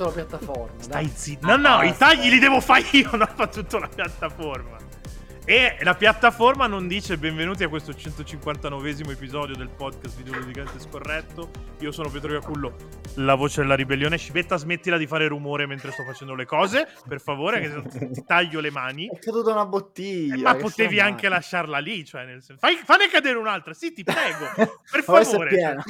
[0.00, 0.82] Tutta la piattaforma.
[0.82, 1.12] Stai dai.
[1.14, 1.46] zitto.
[1.46, 4.78] No, no, i tagli li devo fare io, non fa tutta la piattaforma.
[5.44, 11.50] E la piattaforma non dice benvenuti a questo 159esimo episodio del podcast videoludicamente scorretto.
[11.80, 12.76] Io sono Pietro Iacullo,
[13.16, 14.16] la voce della ribellione.
[14.16, 18.60] Scibetta, smettila di fare rumore mentre sto facendo le cose, per favore, che ti taglio
[18.60, 19.06] le mani.
[19.06, 20.34] È caduta una bottiglia.
[20.34, 22.64] Eh, ma potevi anche lasciarla lì, cioè nel senso...
[22.64, 24.46] Fai, fanne cadere un'altra, sì, ti prego,
[24.90, 25.82] per favore.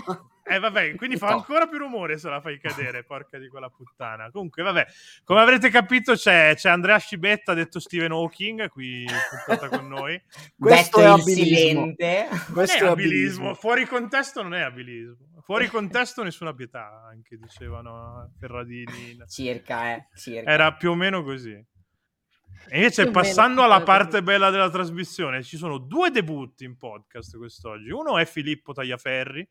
[0.42, 4.30] Eh vabbè, quindi fa ancora più rumore se la fai cadere, porca di quella puttana.
[4.30, 4.86] Comunque, vabbè,
[5.24, 9.06] come avrete capito c'è, c'è Andrea Scibetta, detto Stephen Hawking, qui
[9.46, 10.20] puntata con noi.
[10.58, 11.56] Questo Detto è il abilismo.
[11.56, 12.28] silente.
[12.52, 12.90] Questo è è abilismo.
[12.90, 13.54] abilismo.
[13.54, 15.28] fuori contesto non è abilismo.
[15.42, 19.18] Fuori contesto nessuna pietà, anche dicevano Ferradini.
[19.28, 20.50] Circa, eh, circa.
[20.50, 21.50] Era più o meno così.
[22.68, 27.90] E invece, passando alla parte bella della trasmissione, ci sono due debutti in podcast quest'oggi.
[27.90, 29.48] Uno è Filippo Tagliaferri.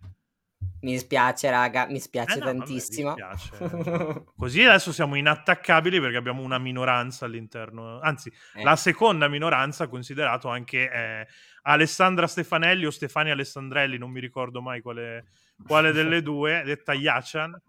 [0.81, 3.13] Mi spiace, raga, mi spiace Eh no, vabbè, tantissimo.
[3.13, 4.23] dispiace.
[4.37, 8.63] Così adesso siamo inattaccabili perché abbiamo una minoranza all'interno, anzi, Eh.
[8.63, 11.27] la seconda minoranza, considerato anche eh,
[11.63, 15.27] Alessandra Stefanelli o Stefania Alessandrelli, non mi ricordo mai quale,
[15.65, 17.61] quale delle due, detta Yachan.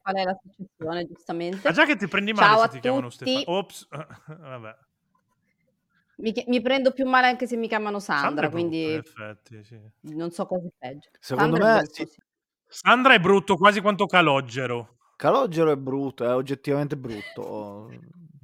[0.00, 1.68] Qual è la successione, giustamente?
[1.68, 3.30] Ah, già che ti prendi male Ciao se ti chiamano tutti.
[3.30, 3.56] Stefano.
[3.58, 3.88] Ops,
[4.38, 4.76] vabbè.
[6.16, 8.98] Mi, mi prendo più male anche se mi chiamano Sandra Sandra, è brutto, quindi in
[8.98, 9.78] effetti, sì.
[10.14, 11.10] non so cosa è peggio.
[11.20, 12.06] Secondo Sandra è me brutto, sì.
[12.06, 12.20] sì.
[12.68, 14.96] Sandra è brutto quasi quanto Calogero.
[15.16, 17.88] Calogero è brutto, è oggettivamente brutto.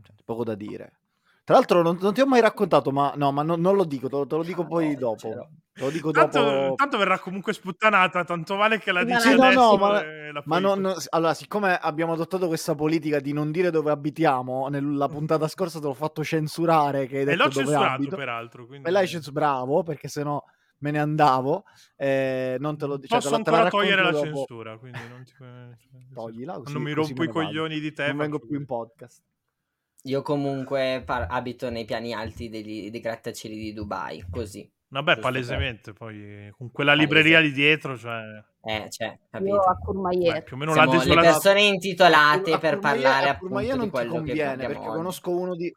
[0.02, 1.00] Cioè, poco da dire.
[1.44, 4.08] Tra l'altro non, non ti ho mai raccontato, ma no, ma non, non lo dico,
[4.08, 5.34] te lo, te lo dico poi Calogero.
[5.34, 5.48] dopo.
[5.72, 6.74] Te lo dico Tanto, dopo.
[6.76, 9.76] tanto verrà comunque sputtanata, tanto vale che la ma dici no, no, adesso.
[9.78, 13.70] ma- e la Ma poi- non, allora, siccome abbiamo adottato questa politica di non dire
[13.70, 17.54] dove abitiamo, nella puntata scorsa te l'ho fatto censurare che hai E detto l'ho dove
[17.64, 18.16] censurato, abito.
[18.16, 18.66] peraltro.
[18.66, 18.86] Quindi...
[18.88, 20.40] E l'hai censurato, bravo, perché sennò
[20.78, 21.64] me ne andavo.
[21.96, 24.24] Eh, non te lo cioè, Posso la- te la ancora togliere la dopo.
[24.26, 25.32] censura, quindi non ti...
[25.38, 27.46] cioè, Toglila, così- Quando mi rompo i ne vado.
[27.46, 28.06] coglioni di te...
[28.08, 29.22] Non vengo più in podcast.
[30.02, 34.68] Io comunque par- abito nei piani alti degli- dei grattacieli di Dubai, così.
[34.88, 37.08] Vabbè, palesemente, poi con quella Palese.
[37.08, 38.20] libreria lì dietro, cioè...
[38.64, 39.60] Eh, cioè, Io capito?
[39.60, 39.78] a
[40.32, 41.30] beh, più o meno la Siamo le desolata...
[41.30, 44.86] persone intitolate A per Courmayeur- parlare a appunto di non ti quello che conviene perché
[44.86, 45.74] conosco uno di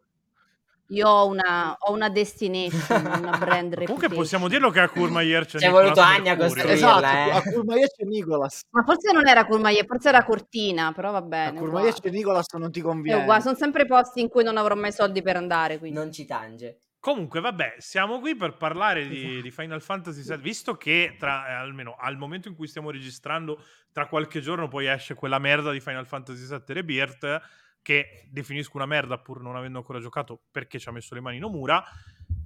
[0.90, 4.14] Io ho una, ho una destination, una brand Comunque reputation.
[4.16, 6.64] possiamo dirlo che a Courmayeur c'è Ci è Nicolas voluto anni a Mercurio.
[6.64, 6.74] costruirla.
[6.74, 7.32] Esatto, eh.
[7.32, 8.62] a Courmayeur c'è Nicolas.
[8.70, 11.58] Ma forse non era Courmayeur, forse era Cortina, però va A bene.
[11.60, 12.02] Courmayeur uguale.
[12.02, 13.22] c'è Nicolas non ti È conviene.
[13.24, 15.98] uguale, sono sempre posti in cui non avrò mai soldi per andare, quindi.
[15.98, 16.82] Non ci tange.
[17.00, 21.54] Comunque, vabbè, siamo qui per parlare di, di Final Fantasy VII, visto che tra, eh,
[21.54, 23.60] almeno al momento in cui stiamo registrando,
[23.92, 27.42] tra qualche giorno poi esce quella merda di Final Fantasy VII Rebirth,
[27.86, 31.38] che definisco una merda pur non avendo ancora giocato perché ci ha messo le mani
[31.38, 31.84] Nomura.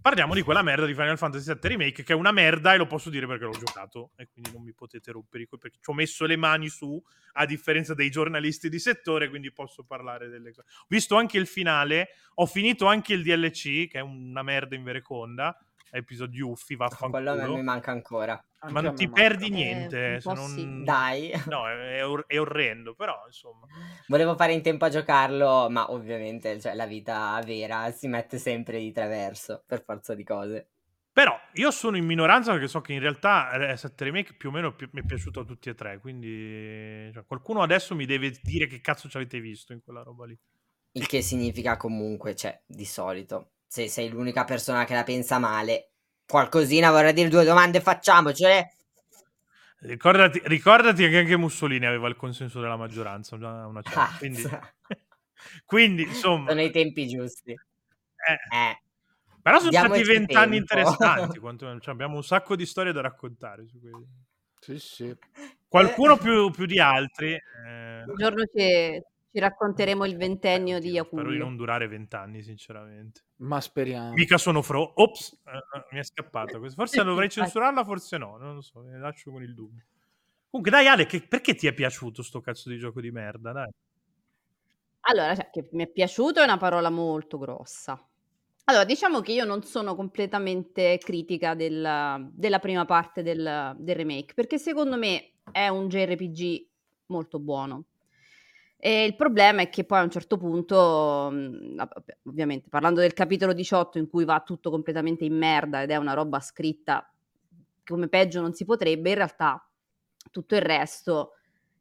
[0.02, 2.86] Parliamo di quella merda di Final Fantasy VII Remake, che è una merda e lo
[2.86, 5.90] posso dire perché l'ho giocato e quindi non mi potete rompere i coi perché ci
[5.90, 7.02] ho messo le mani su,
[7.34, 10.68] a differenza dei giornalisti di settore, quindi posso parlare delle cose.
[10.82, 14.84] Ho visto anche il finale, ho finito anche il DLC, che è una merda in
[14.84, 15.58] vereconda,
[15.92, 17.64] episodio Uffi, Quello a me mi vaffanculo.
[17.64, 18.44] manca ancora.
[18.62, 19.22] Anche Ma non ti manca.
[19.22, 20.50] perdi Eh, niente, po' non...
[20.50, 20.84] sì.
[20.84, 21.32] Dai.
[21.48, 23.66] No, è, or- è orrendo, però insomma...
[24.08, 28.80] Volevo fare in tempo a giocarlo, ma ovviamente cioè, la vita vera si mette sempre
[28.80, 30.70] di traverso, per forza di cose.
[31.12, 34.52] Però io sono in minoranza perché so che in realtà eh, 7 Remake più o
[34.52, 38.32] meno pi- mi è piaciuto a tutti e tre, quindi cioè, qualcuno adesso mi deve
[38.42, 40.38] dire che cazzo ci avete visto in quella roba lì.
[40.94, 45.92] Il che significa comunque, cioè, di solito, se sei l'unica persona che la pensa male,
[46.26, 48.74] qualcosina vorrà dire due domande facciamocele.
[49.82, 54.42] Ricordati, ricordati che anche Mussolini aveva il consenso della maggioranza, una, certa, quindi,
[55.66, 56.50] quindi insomma...
[56.50, 57.52] Sono i tempi giusti.
[57.52, 58.82] eh, Eh,
[59.40, 61.40] però sono Diamoci stati vent'anni interessanti,
[61.80, 64.08] cioè, abbiamo un sacco di storie da raccontare su quelli.
[64.60, 65.16] Sì, sì.
[65.68, 67.34] Qualcuno più, più di altri...
[67.34, 69.00] eh, Un giorno ci,
[69.32, 73.22] ci racconteremo il ventennio di oddio, Spero di non durare vent'anni, sinceramente.
[73.38, 74.14] Ma speriamo.
[74.14, 74.92] Mica sono fro.
[75.02, 76.58] Ops, eh, eh, mi è scappata.
[76.58, 76.76] questa.
[76.82, 78.38] Forse dovrei censurarla, forse no.
[78.38, 79.84] Non lo so, mi lascio con il dubbio.
[80.50, 83.52] Comunque, dai, Ale, che- perché ti è piaciuto sto cazzo di gioco di merda?
[83.52, 83.70] Dai.
[85.02, 88.04] Allora, cioè, che mi è piaciuto è una parola molto grossa.
[88.66, 94.34] Allora, diciamo che io non sono completamente critica del- della prima parte del, del remake,
[94.34, 96.68] perché secondo me è un JRPG
[97.08, 97.86] molto buono.
[98.82, 103.12] E il problema è che poi a un certo punto, mh, vabbè, ovviamente parlando del
[103.14, 107.12] capitolo 18 in cui va tutto completamente in merda ed è una roba scritta
[107.84, 109.68] come peggio non si potrebbe, in realtà
[110.32, 111.32] tutto il resto,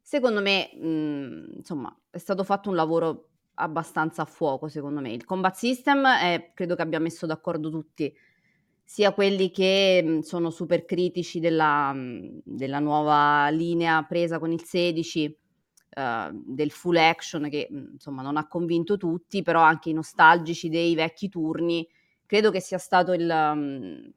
[0.01, 5.11] secondo me, mh, insomma, è stato fatto un lavoro abbastanza a fuoco, secondo me.
[5.13, 8.11] Il combat system è- credo che abbia messo d'accordo tutti,
[8.83, 11.93] sia quelli che mh, sono super critici della,
[12.43, 15.37] della nuova linea presa con il 16,
[15.95, 20.69] uh, del full action che mhmm, insomma non ha convinto tutti, però anche i nostalgici
[20.69, 21.87] dei vecchi turni,
[22.25, 24.11] credo che sia stato il, um,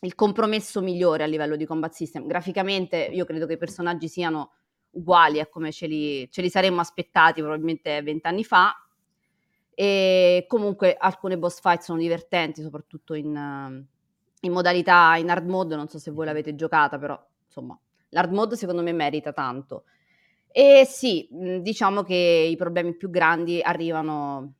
[0.00, 2.26] il compromesso migliore a livello di combat system.
[2.26, 4.52] Graficamente io credo che i personaggi siano
[4.90, 8.74] uguali a come ce li, ce li saremmo aspettati probabilmente vent'anni fa.
[9.74, 13.86] E comunque alcune boss fight sono divertenti, soprattutto in,
[14.40, 15.76] in modalità in hard mode.
[15.76, 17.78] Non so se voi l'avete giocata, però insomma,
[18.08, 19.84] l'hard mode secondo me merita tanto.
[20.60, 22.14] E sì, mhmm, diciamo che
[22.50, 24.54] i problemi più grandi arrivano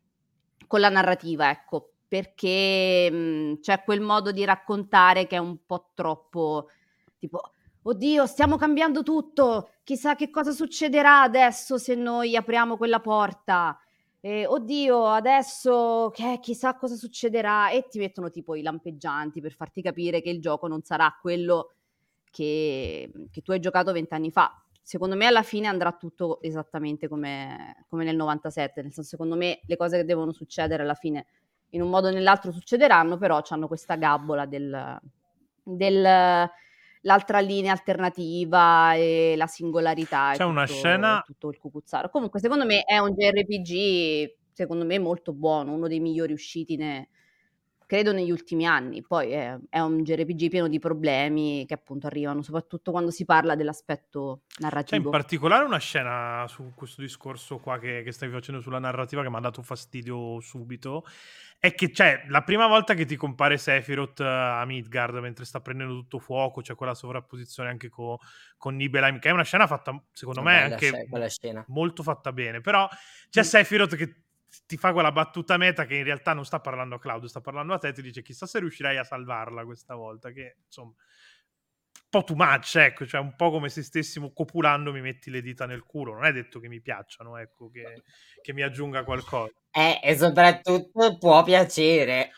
[0.69, 5.91] con la narrativa, ecco, perché, mhmm, c'è quel modo di raccontare che è un po'
[5.95, 6.69] troppo
[7.19, 7.41] tipo:
[7.83, 13.77] "Oddio, stiamo cambiando tutto, chissà che cosa succederà adesso se noi apriamo quella porta.
[14.21, 19.83] Ehm, oddio, adesso che chissà cosa succederà" e ti mettono tipo i lampeggianti per farti
[19.83, 21.73] capire che il gioco non sarà quello
[22.31, 27.09] che che tu hai giocato 20 anni fa secondo me alla fine andrà tutto esattamente
[27.09, 31.27] come, come nel 97, nel senso secondo me le cose che devono succedere alla fine
[31.73, 34.99] in un modo o nell'altro succederanno, però hanno questa gabbola del,
[35.63, 36.51] del
[37.03, 40.33] l'altra linea alternativa e la singolarità.
[40.35, 41.23] C'è una tutto, scena...
[41.23, 42.09] Tutto il cucuzzaro.
[42.09, 47.11] Comunque secondo me è un JRPG, secondo me molto buono, uno dei migliori usciti ne,
[47.89, 49.01] credo negli ultimi anni.
[49.01, 53.55] Poi è, è un JRPG pieno di problemi che appunto arrivano, soprattutto quando si parla
[53.55, 55.01] dell'aspetto narrativo.
[55.01, 59.23] C'è in particolare una scena su questo discorso qua che, che stavi facendo sulla narrativa
[59.23, 61.07] che mi ha dato fastidio subito.
[61.59, 65.95] È che c'è la prima volta che ti compare Sephiroth a Midgard mentre sta prendendo
[65.95, 68.17] tutto fuoco, c'è quella sovrapposizione anche con,
[68.59, 71.65] con Nibelheim, che è una scena fatta, secondo me, anche scena.
[71.69, 72.61] molto fatta bene.
[72.61, 72.87] Però
[73.31, 73.45] c'è mm.
[73.45, 74.25] Sephiroth che
[74.67, 77.75] ti fa quella battuta meta che in realtà non sta parlando a Claudio, sta parlando
[77.75, 80.95] a te ti dice chissà se riuscirai a salvarla questa volta, che insomma
[82.09, 85.43] un po' too much, ecco, cioè un po' come se stessimo copulando mi metti le
[85.43, 88.03] dita nel culo, non è detto che mi piacciono, ecco, che,
[88.41, 89.53] che mi aggiunga qualcosa.
[89.71, 92.31] Eh, e soprattutto può piacere.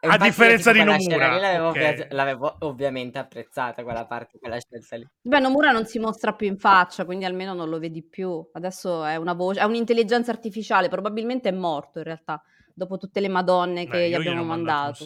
[0.00, 1.38] A differenza di Nomura.
[1.38, 2.06] L'avevo, okay.
[2.10, 5.06] l'avevo, ovviamente apprezzata quella parte, quella scelta lì.
[5.20, 8.48] Beh, Nomura non si mostra più in faccia, quindi almeno non lo vedi più.
[8.52, 12.42] Adesso è una voce, è un'intelligenza artificiale, probabilmente è morto in realtà,
[12.72, 15.04] dopo tutte le madonne che Beh, gli abbiamo mandato.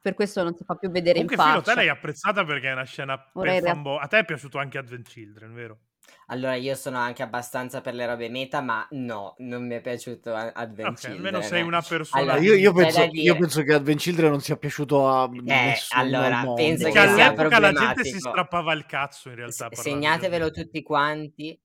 [0.00, 1.50] Per questo non si fa più vedere Comunque, in faccia.
[1.50, 3.98] Comunque, te l'hai apprezzata perché è una scena Ora per fanboy.
[4.00, 5.78] A te è piaciuto anche Advent Children, vero?
[6.26, 10.34] Allora, io sono anche abbastanza per le robe meta, ma no, non mi è piaciuto
[10.34, 11.26] Advent okay, Children.
[11.26, 12.22] Almeno sei una persona.
[12.22, 16.00] Allora, io, io, penso, io, penso, che Advent Children non sia piaciuto a eh, nessuno.
[16.00, 19.68] Allora, penso che, che all'epoca la gente si strappava il cazzo in realtà.
[19.72, 21.60] S- segnatevelo tutti quanti.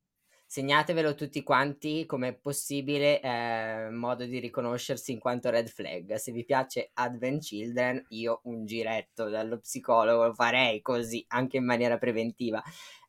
[0.47, 6.13] Segnatevelo tutti quanti come possibile eh, modo di riconoscersi in quanto red flag.
[6.15, 11.65] Se vi piace Advent Children, io un giretto dallo psicologo lo farei così, anche in
[11.65, 12.63] maniera preventiva.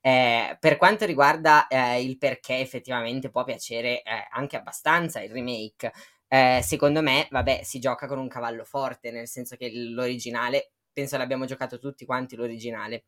[0.06, 5.93] Eh, per quanto riguarda eh, il perché effettivamente può piacere eh, anche abbastanza il remake,
[6.29, 11.17] eh, secondo me, vabbè, si gioca con un cavallo forte, nel senso che l'originale, penso
[11.17, 13.06] l'abbiamo giocato tutti quanti l'originale,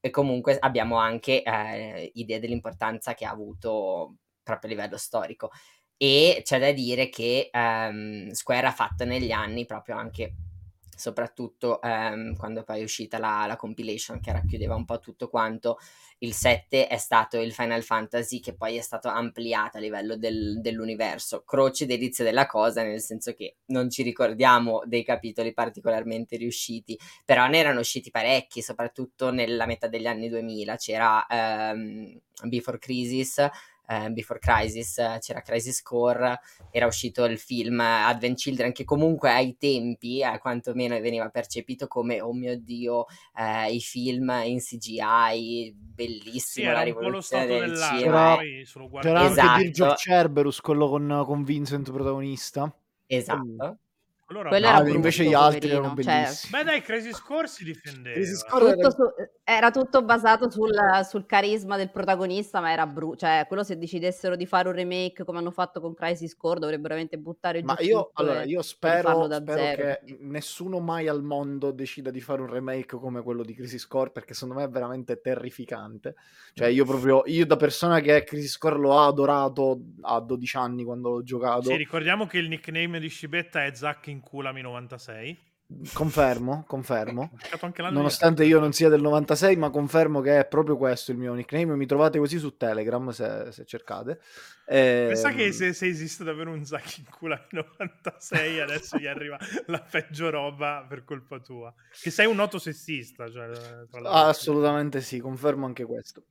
[0.00, 5.50] e comunque abbiamo anche eh, idea dell'importanza che ha avuto proprio a livello storico.
[5.96, 10.34] E c'è da dire che ehm, Square ha fatto negli anni proprio anche
[11.00, 15.78] soprattutto ehm, quando poi è uscita la, la, compilation che racchiudeva un po' tutto quanto.
[16.18, 20.60] Il 7 è stato il Final Fantasy che poi è stato ampliato a livello del,
[20.60, 21.42] dell'universo.
[21.44, 27.46] Croce delizia della cosa, nel senso che non ci ricordiamo dei capitoli particolarmente riusciti, però
[27.46, 30.76] ne erano usciti parecchi, soprattutto nella metà degli anni 2000.
[30.76, 33.48] C'era ehm, Before Crisis,
[33.90, 36.38] eh, Before Crisis, c'era Crisis Core,
[36.70, 42.20] era uscito il film Advent Children che comunque ai tempi, eh, quantomeno veniva percepito come,
[42.20, 43.06] oh mio Dio,
[43.36, 48.38] eh, i film in CGI, bellissimo, sì, la rivoluzione del cinema.
[49.00, 49.48] C'era esatto.
[49.48, 52.72] anche George Cerberus, quello con, con Vincent protagonista.
[53.06, 53.78] Esatto.
[54.30, 56.52] Allora, Quello era brutto, invece gli altri erano cioè bellissimi.
[56.52, 56.64] Cioè...
[56.64, 58.14] Beh, dai, Crazy Score si difendeva.
[58.14, 58.90] Crazy Score tutto era...
[58.90, 59.02] Su,
[59.42, 59.70] era...
[59.72, 60.70] tutto basato sul,
[61.04, 63.16] sul, carisma del protagonista, ma era brutto.
[63.16, 66.90] Cioè, quello se decidessero di fare un remake come hanno fatto con Crazy Score, dovrebbero
[66.90, 72.12] veramente buttare ma giù io, allora, io spero, spero che nessuno mai al mondo decida
[72.12, 76.14] di fare un remake come quello di Crazy Score, perché secondo me è veramente terrificante.
[76.54, 80.84] Cioè, io proprio, io da persona che Crazy Score lo ha adorato a 12 anni
[80.84, 81.62] quando l'ho giocato.
[81.62, 85.10] Sì, ricordiamo che il nickname di Scibetta è Zack in Culami 96.
[85.20, 85.48] 96.
[85.92, 87.30] Confermo, confermo.
[87.90, 91.76] Nonostante io non sia del 96, ma confermo che è proprio questo il mio nickname.
[91.76, 94.20] Mi trovate così su Telegram se, se cercate.
[94.66, 95.04] E...
[95.08, 99.38] Pensa che ehm, se, se, esiste davvero un Zack in culo 96, adesso gli arriva
[99.66, 101.72] la peggio roba per colpa tua.
[102.00, 103.30] Che sei un noto sessista.
[103.30, 103.48] Cioè,
[104.02, 106.24] assolutamente sì, confermo anche questo.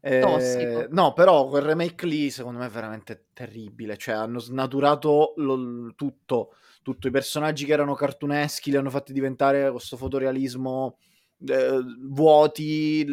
[0.00, 3.96] Eh, no, però quel remake lì secondo me è veramente terribile.
[3.96, 7.08] Cioè, hanno snaturato lo, tutto, tutto.
[7.08, 10.98] I personaggi che erano cartuneschi li hanno fatti diventare questo fotorealismo
[11.46, 13.04] eh, vuoti.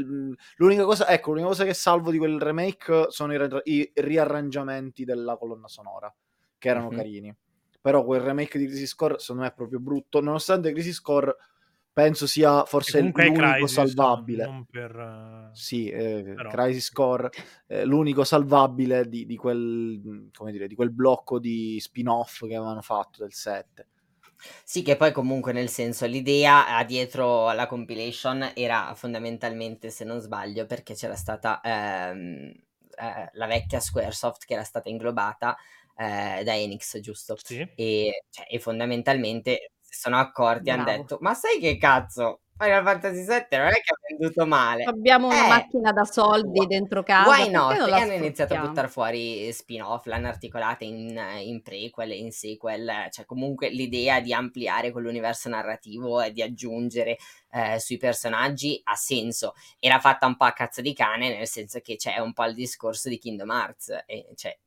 [0.58, 5.38] L'unica cosa, ecco, l'unica cosa che salvo di quel remake sono i, i riarrangiamenti della
[5.38, 6.14] colonna sonora,
[6.58, 6.98] che erano mm-hmm.
[6.98, 7.36] carini.
[7.82, 11.36] Però quel remake di Crisis Core secondo me è proprio brutto, nonostante Crisis Core
[11.92, 14.46] penso sia forse l'unico Crysis, salvabile.
[14.46, 15.54] Non per, uh...
[15.54, 17.30] Sì, eh, Crisis Core,
[17.68, 23.22] eh, l'unico salvabile di, di, quel, dire, di quel blocco di spin-off che avevano fatto
[23.22, 23.88] del 7.
[24.64, 30.66] Sì, che poi comunque nel senso l'idea dietro la compilation era fondamentalmente, se non sbaglio,
[30.66, 32.54] perché c'era stata ehm,
[33.00, 35.58] eh, la vecchia Squaresoft che era stata inglobata
[35.98, 37.36] eh, da Enix, giusto?
[37.44, 37.60] Sì.
[37.76, 42.42] E, cioè, e fondamentalmente si sono accorti e hanno detto: Ma sai che cazzo?
[42.62, 44.84] Final Fantasy VII non è che ha venduto male.
[44.84, 47.30] Abbiamo una Eh, macchina da soldi dentro casa.
[47.30, 47.72] why not?
[47.88, 53.24] E hanno iniziato a buttare fuori spin-off, l'hanno articolata in, in prequel, in sequel, cioè
[53.26, 57.18] comunque l'idea di ampliare quell'universo narrativo e di aggiungere
[57.52, 59.54] eh, sui personaggi ha senso.
[59.80, 62.56] Era fatta un po' a cazzo di cane, nel senso che c'è un po' il
[62.56, 64.58] discorso di Kingdom Hearts, e, cioè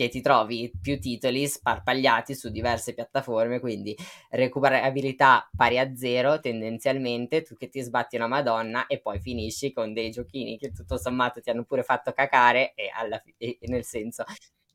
[0.00, 3.94] che ti trovi più titoli sparpagliati su diverse piattaforme, quindi
[4.30, 9.92] recuperabilità pari a zero tendenzialmente, tu che ti sbatti una madonna e poi finisci con
[9.92, 14.24] dei giochini che tutto sommato ti hanno pure fatto cacare e, alla e nel senso...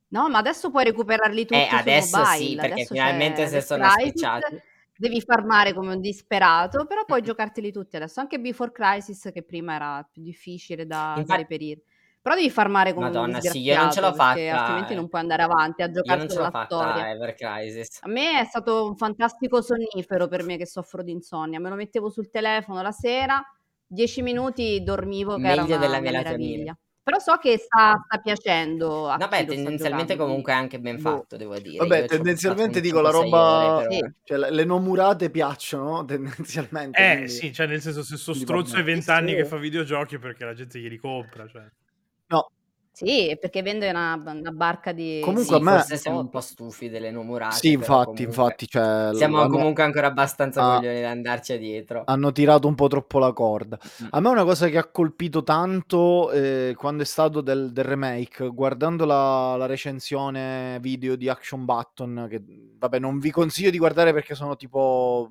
[0.09, 2.37] No, ma adesso puoi recuperarli tutti Eh, adesso mobile.
[2.37, 4.61] sì, perché Adesso finalmente The sono spicciati.
[4.95, 9.75] devi farmare come un disperato, però puoi giocarteli tutti adesso, anche Before Crisis che prima
[9.75, 11.81] era più difficile da, da Infatti, reperire.
[12.25, 14.57] Però devi farmare come un Madonna, sì, io non ce l'ho fatta.
[14.57, 17.09] altrimenti non puoi andare avanti a Io giocare non ce l'ho la fatta storia.
[17.11, 17.99] Ever Crisis.
[18.01, 21.59] A me è stato un fantastico sonnifero per me che soffro di insonnia.
[21.59, 23.39] Me lo mettevo sul telefono la sera,
[23.85, 26.75] 10 minuti dormivo che era Meglio una, della una meraviglia.
[27.03, 30.79] Però so che sta, sta piacendo a Vabbè, chi lo sta tendenzialmente comunque è anche
[30.79, 31.01] ben boh.
[31.17, 31.77] fatto, devo dire.
[31.77, 33.91] Vabbè, Io tendenzialmente dico la 5-6 ore roba, per...
[33.93, 34.11] sì.
[34.23, 38.47] cioè le, le nomurate piacciono tendenzialmente, Eh quindi, sì, cioè nel senso se sto quindi
[38.49, 39.35] strozzo ai 20 anni Sì.
[39.35, 41.61] che fa videogiochi perché la gente glieli compra, cioè.
[42.95, 46.39] Sì, perché vende una, una barca di, comunque a Sì, me, forse siamo un po'
[46.39, 51.57] stufi delle numurate, sì, infatti, infatti, cioè, siamo hanno, comunque ancora abbastanza coglioni da andarci
[51.57, 52.03] dietro.
[52.05, 53.77] hanno tirato un po' troppo la corda.
[54.03, 54.07] Mm.
[54.11, 58.47] A me una cosa che ha colpito tanto eh, quando è stato del, del remake,
[58.47, 62.41] guardando la, la recensione video di Action Button, che
[62.79, 65.29] vabbè non vi consiglio di guardare perché sono tipo...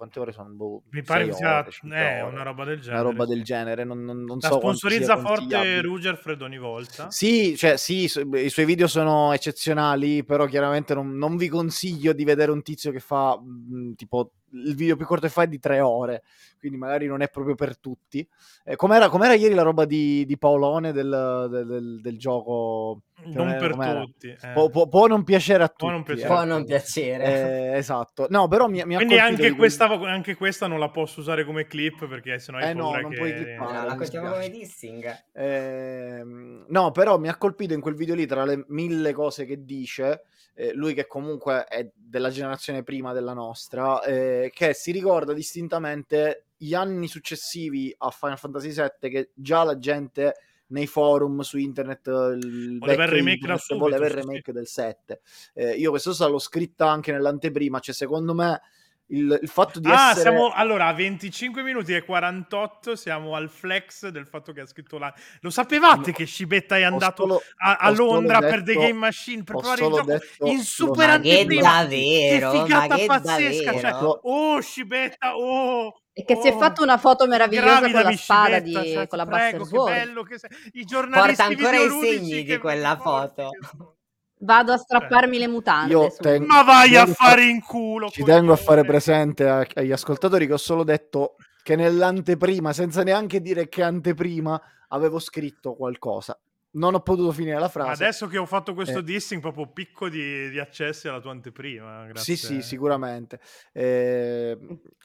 [0.00, 0.48] Quante ore sono?
[0.48, 3.24] Boh, Mi pare 6 che sia ore, 5 eh, una roba del Una genere, roba
[3.26, 3.34] sì.
[3.34, 5.80] del genere, non, non- non La so sponsorizza forte consigliabile.
[5.82, 7.10] Rugerfred ogni volta.
[7.10, 12.24] Sì, cioè, sì, i suoi video sono eccezionali, però chiaramente non, non vi consiglio di
[12.24, 15.58] vedere un tizio che fa mh, tipo il video più corto che fa è di
[15.58, 16.22] tre ore,
[16.58, 18.26] quindi magari non è proprio per tutti.
[18.64, 23.02] Eh, com'era, com'era ieri la roba di, di Paolone del, del- del- del gioco?
[23.22, 24.00] Non era- per com'era?
[24.00, 24.28] tutti.
[24.28, 24.52] eh.
[24.54, 25.84] Può, può- può non piacere a tutti.
[25.84, 26.34] Può non piacere eh.
[26.34, 27.24] Può non piacere.
[27.24, 28.26] Eh, esatto.
[28.30, 31.44] No, però mi, mi ha Quindi colpito anche questa, anche questa non la posso usare
[31.44, 33.16] come clip perché sennò hai Eh no, non che...
[33.16, 33.72] puoi clippare.
[33.78, 35.24] No, la contiamo come dissing.
[35.34, 39.64] Ehm, no, però mi ha colpito in quel video lì, tra le mille cose che
[39.64, 40.22] dice,
[40.54, 44.02] eh, lui che comunque è della generazione prima della nostra,
[44.44, 49.78] eh, che si ricorda distintamente gli anni successivi a Final Fantasy VII che già la
[49.78, 50.34] gente
[50.68, 54.26] nei forum su internet il Voleva il remake internet, subito, voleva il sì, sì.
[54.26, 55.20] remake del 7
[55.54, 58.60] Eh, io questa cosa l'ho scritta anche nell'anteprima cioè secondo me
[59.10, 63.48] il, il fatto di Ah, essere siamo allora a 25 minuti e 48 siamo al
[63.48, 65.12] flex del fatto che ha scritto la...
[65.40, 68.92] Lo sapevate No, che Scibetta è andato solo- a, a Londra per The detto- Game
[68.98, 72.50] Machine per provare il gioco detto in super Ma che davvero?
[72.50, 73.78] Che figata Ma che pazzesca!
[73.78, 76.02] Cioè, oh, Scibetta, oh!
[76.12, 79.18] E che si è oh, fatto una foto meravigliosa con la spada di, cioè, con
[79.18, 79.92] la prego, Buster che Sword.
[79.92, 80.50] bello che sei.
[80.72, 83.50] I giornalisti Porta ancora i segni di quella foto.
[84.42, 85.92] Vado a strapparmi le mutande.
[85.92, 88.08] Io tengo- Ma vai a fare in culo!
[88.08, 93.02] Ci tengo a fare presente a- agli ascoltatori che ho solo detto che nell'anteprima, senza
[93.02, 96.38] neanche dire che anteprima, avevo scritto qualcosa.
[96.72, 98.04] Non ho potuto finire la Ma frase.
[98.04, 99.02] adesso che ho fatto questo Eh.
[99.02, 102.06] dissing, proprio picco di, di accessi alla tua anteprima.
[102.06, 102.36] Grazie.
[102.36, 103.40] Sì, sì, sicuramente.
[103.72, 104.56] Eh,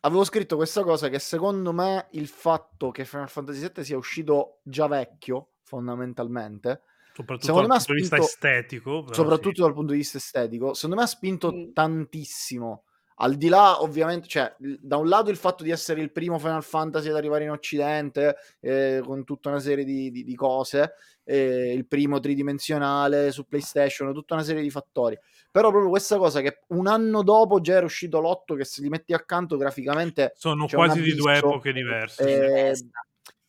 [0.01, 4.59] avevo scritto questa cosa che secondo me il fatto che Final Fantasy VII sia uscito
[4.63, 6.81] già vecchio, fondamentalmente,
[7.15, 9.05] Soprattutto Secondo dal punto di vista estetico.
[9.13, 9.61] soprattutto sì.
[9.61, 11.71] dal punto di vista estetico, secondo me ha spinto Mm.
[11.73, 12.83] tantissimo.
[13.19, 16.61] Al di là, ovviamente, cioè, da un lato il fatto di essere il primo Final
[16.65, 21.71] Fantasy ad arrivare in Occidente, eh, con tutta una serie di, di- di cose, eh,
[21.71, 25.17] il primo tridimensionale su PlayStation, tutta una serie di fattori.
[25.49, 28.89] Però proprio questa cosa che un anno dopo già era uscito l'otto, che se li
[28.89, 32.67] metti accanto graficamente Sono quasi di due epoche diverse.
[32.71, 32.73] eh,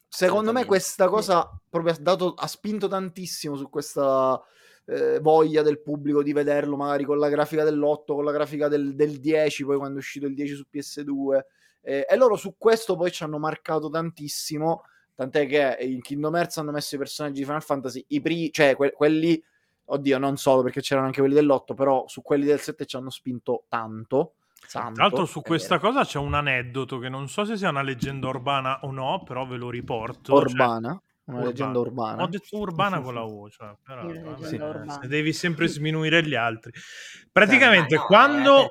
[0.08, 4.40] secondo me questa cosa proprio ha, dato, ha spinto tantissimo su questa
[4.86, 8.94] eh, voglia del pubblico di vederlo magari con la grafica dell'8, con la grafica del,
[8.94, 11.40] del 10, poi quando è uscito il 10 su PS2.
[11.82, 14.82] Eh, e loro su questo poi ci hanno marcato tantissimo,
[15.14, 18.74] tant'è che in Kingdom Hearts hanno messo i personaggi di Final Fantasy, i pri- cioè
[18.76, 19.42] que- quelli,
[19.86, 23.10] oddio non solo perché c'erano anche quelli dell'8, però su quelli del 7 ci hanno
[23.10, 24.34] spinto tanto.
[24.66, 27.82] Santo, Tra l'altro su questa cosa c'è un aneddoto che non so se sia una
[27.82, 30.34] leggenda urbana o no, però ve lo riporto.
[30.34, 30.90] Urbana?
[30.90, 31.46] Cioè, una urbana.
[31.46, 32.22] leggenda urbana.
[32.22, 34.08] Ho detto urbana con la U, cioè, però,
[34.42, 34.60] sì.
[35.00, 36.72] se devi sempre sminuire gli altri.
[37.32, 38.68] Praticamente, no, quando,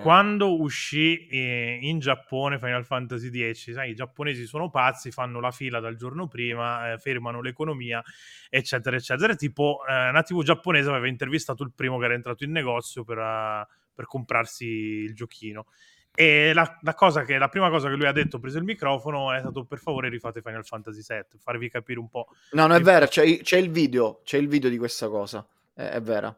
[0.00, 5.50] quando uscì eh, in Giappone Final Fantasy X, sai, i giapponesi sono pazzi, fanno la
[5.50, 8.02] fila dal giorno prima, eh, fermano l'economia,
[8.48, 9.34] eccetera, eccetera.
[9.34, 13.66] Tipo, eh, nativo giapponese aveva intervistato il primo che era entrato in negozio per, uh,
[13.92, 15.66] per comprarsi il giochino
[16.14, 19.32] e la, la, cosa che, la prima cosa che lui ha detto, preso il microfono,
[19.32, 22.28] è stato per favore rifate Final Fantasy VII, farvi capire un po'.
[22.52, 25.44] No, no, è vero, c'è, c'è, il video, c'è il video di questa cosa,
[25.74, 26.36] è, è vera.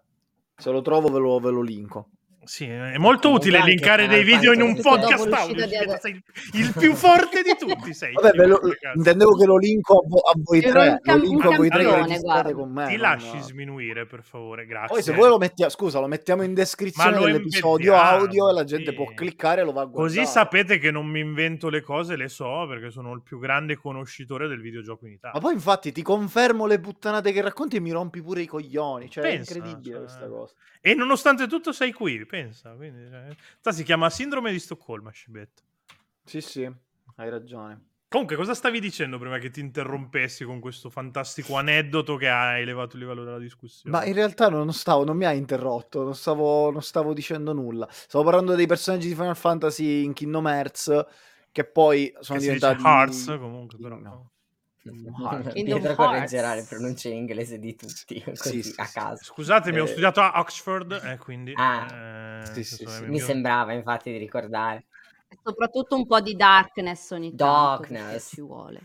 [0.57, 2.09] Se lo trovo ve lo, ve lo linko.
[2.47, 5.67] Sì, è molto utile linkare dei video in un podcast audio.
[5.99, 6.23] Sei
[6.53, 7.93] il più forte di tutti.
[7.93, 8.61] Sei Vabbè, lo,
[8.95, 11.01] intendevo che lo linko a, vo- a voi tre.
[11.03, 12.87] Lo linko a voi tre che con me.
[12.87, 14.65] Ti lasci sminuire, per favore.
[14.65, 14.95] Grazie.
[14.95, 15.71] Poi, se vuoi, lo mettiamo.
[15.71, 18.97] Scusa, lo mettiamo in descrizione dell'episodio audio e la gente sì.
[18.97, 20.21] può cliccare e lo va a guardare.
[20.21, 23.77] Così sapete che non mi invento le cose, le so perché sono il più grande
[23.77, 25.39] conoscitore del videogioco in Italia.
[25.39, 29.11] Ma poi, infatti, ti confermo le puttanate che racconti e mi rompi pure i coglioni.
[29.11, 30.05] Cioè, Pensa, è incredibile cioè...
[30.05, 30.55] questa cosa.
[30.81, 32.36] E nonostante tutto, sei qui pensa.
[32.77, 33.09] Quindi,
[33.61, 35.63] cioè, si chiama Sindrome di Stoccolma, Scibetto.
[36.25, 36.71] Sì, sì,
[37.17, 37.91] hai ragione.
[38.09, 42.97] Comunque, cosa stavi dicendo prima che ti interrompessi con questo fantastico aneddoto che ha elevato
[42.97, 43.97] il livello della discussione?
[43.97, 47.89] Ma in realtà non, stavo, non mi ha interrotto, non stavo, non stavo dicendo nulla.
[47.91, 51.05] Stavo parlando dei personaggi di Final Fantasy in Kingdom Hearts
[51.51, 52.83] che poi sono che diventati...
[52.85, 53.99] Hearts comunque, però.
[53.99, 54.31] No.
[55.53, 59.25] Pietro correggerà le pronunce in inglese di tutti così, sì, a caso.
[59.25, 59.81] Scusatemi, eh...
[59.81, 63.25] ho studiato a Oxford e eh, quindi ah, eh, sì, mi mio...
[63.25, 64.85] sembrava infatti di ricordare.
[65.43, 68.03] Soprattutto un po' di darkness ogni darkness.
[68.03, 68.81] tanto ci vuole.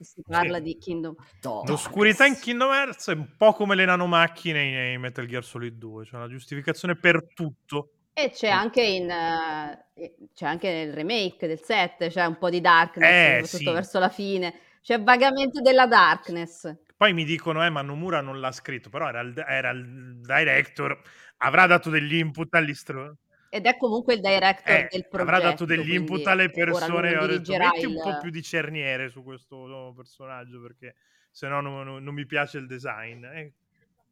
[0.00, 1.68] Si parla di Kingdom Hearts.
[1.68, 6.06] L'oscurità in Kingdom Hearts è un po' come le nanomacchine in Metal Gear Solid 2,
[6.06, 7.90] cioè una giustificazione per tutto.
[8.14, 12.62] E c'è anche, in, uh, c'è anche nel remake del 7, c'è un po' di
[12.62, 13.76] darkness, eh, soprattutto sì.
[13.76, 16.74] verso la fine c'è vagamente della darkness.
[16.96, 21.00] Poi mi dicono, eh, ma Nomura non l'ha scritto, però era il, era il director,
[21.38, 23.14] avrà dato degli input agli str-
[23.52, 25.34] ed è comunque il director eh, del progetto.
[25.34, 27.16] Avrà dato degli input alle persone.
[27.16, 27.88] Ho detto, metti il...
[27.88, 30.94] un po' più di cerniere su questo nuovo personaggio perché
[31.32, 33.24] se no non, non, non mi piace il design.
[33.24, 33.52] Eh,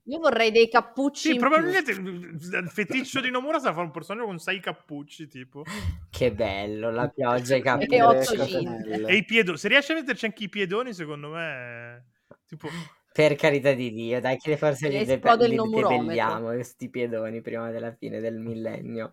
[0.08, 1.32] io vorrei dei cappucci.
[1.32, 5.64] Sì, probabilmente il feticcio di Nomura sarà fare un personaggio con sei cappucci, tipo.
[6.10, 8.34] Che bello, la pioggia e i cappucci.
[8.86, 9.58] e, e i piedoni.
[9.58, 12.06] Se riesci a metterci anche i piedoni, secondo me...
[12.46, 12.68] Tipo...
[13.12, 17.92] Per carità di Dio, dai, che forse li, de- li debelliamo questi piedoni prima della
[17.92, 19.12] fine del millennio.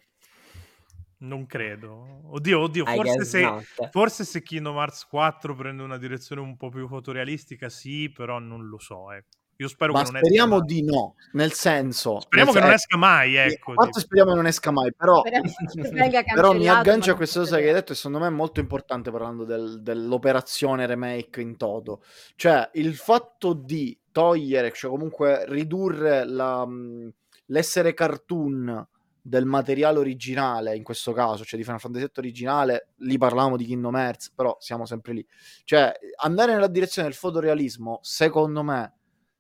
[1.18, 2.22] Non credo.
[2.32, 3.44] Oddio, oddio, forse se,
[3.90, 8.68] forse se Kingdom Hearts 4 prende una direzione un po' più fotorealistica, sì, però non
[8.68, 9.45] lo so, ecco.
[9.58, 12.20] Io spero Ma che non speriamo esca di no, nel senso...
[12.20, 13.74] Speriamo nel che non esca mai, ecco.
[13.74, 15.22] Quanto speriamo che non esca mai, però...
[16.34, 19.12] però mi aggancio a questa cosa che hai detto e secondo me è molto importante
[19.12, 22.04] parlando del, dell'operazione remake in toto.
[22.36, 26.68] Cioè, il fatto di togliere, cioè comunque ridurre la,
[27.46, 28.88] l'essere cartoon
[29.22, 33.66] del materiale originale in questo caso, cioè di Final Fantasy VII originale, lì parlavamo di
[33.66, 35.28] Kingdom Hearts, però siamo sempre lì.
[35.64, 38.94] Cioè, andare nella direzione del fotorealismo, secondo me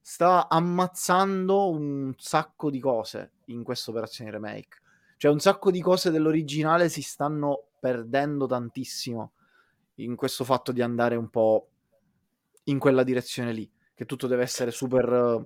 [0.07, 4.77] sta ammazzando un sacco di cose in questa operazione remake.
[5.17, 9.31] Cioè, un sacco di cose dell'originale si stanno perdendo tantissimo
[9.95, 11.69] in questo fatto di andare un po'
[12.65, 15.43] in quella direzione lì, che tutto deve essere super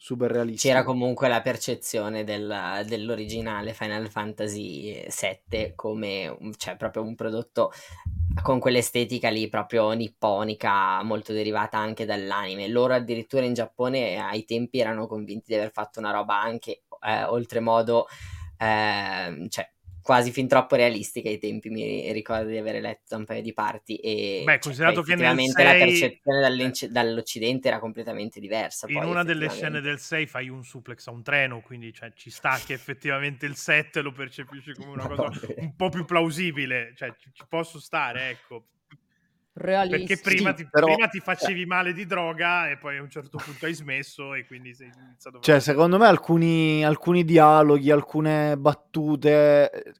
[0.00, 0.72] super realistico.
[0.72, 7.72] C'era comunque la percezione del, dell'originale Final Fantasy VII come cioè, proprio un prodotto
[8.40, 12.68] con quell'estetica lì proprio nipponica, molto derivata anche dall'anime.
[12.68, 17.24] Loro addirittura in Giappone ai tempi erano convinti di aver fatto una roba anche eh,
[17.24, 18.06] oltremodo,
[18.56, 19.68] eh, cioè
[20.08, 23.96] quasi fin troppo realistica ai tempi, mi ricordo di aver letto un paio di parti
[23.96, 25.64] e Beh, considerato cioè, che effettivamente 6...
[25.64, 28.86] la percezione dall'Occidente era completamente diversa.
[28.88, 32.10] In poi, una delle scene del 6 fai un suplex a un treno, quindi cioè,
[32.14, 36.94] ci sta che effettivamente il 7 lo percepisci come una cosa un po' più plausibile,
[36.96, 38.64] cioè ci, ci posso stare, ecco.
[39.58, 40.06] Realistico.
[40.06, 40.86] Perché prima, ti, però...
[40.86, 44.46] prima ti facevi male di droga e poi a un certo punto hai smesso e
[44.46, 45.40] quindi sei iniziato a...
[45.40, 49.94] Cioè, secondo me alcuni, alcuni dialoghi, alcune battute,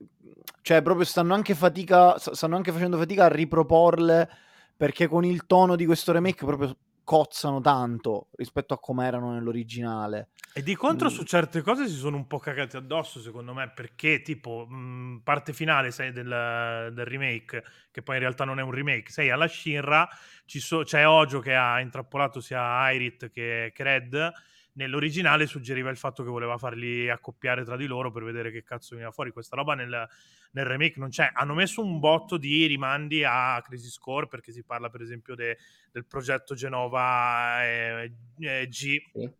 [0.62, 4.28] cioè proprio stanno anche fatica, stanno anche facendo fatica a riproporle
[4.76, 6.76] perché con il tono di questo remake proprio
[7.08, 10.28] cozzano tanto rispetto a come erano nell'originale.
[10.52, 11.10] E di contro mm.
[11.10, 15.16] su certe cose si sono un po' cagati addosso, secondo me, perché tipo mh, mm,
[15.20, 19.30] parte finale sei, del, del, remake, che poi in realtà non è un remake, sei
[19.30, 20.06] alla Shinra,
[20.44, 24.32] so, c'è Ojo che ha intrappolato sia Irit che, che Red,
[24.78, 28.94] nell'originale suggeriva il fatto che voleva farli accoppiare tra di loro per vedere che cazzo
[28.94, 29.32] veniva fuori.
[29.32, 30.08] Questa roba nel,
[30.52, 31.30] nel remake non c'è.
[31.34, 35.58] Hanno messo un botto di rimandi a Crisis Core perché si parla per esempio de,
[35.90, 39.02] del progetto Genova eh, eh, G.
[39.12, 39.30] Sì.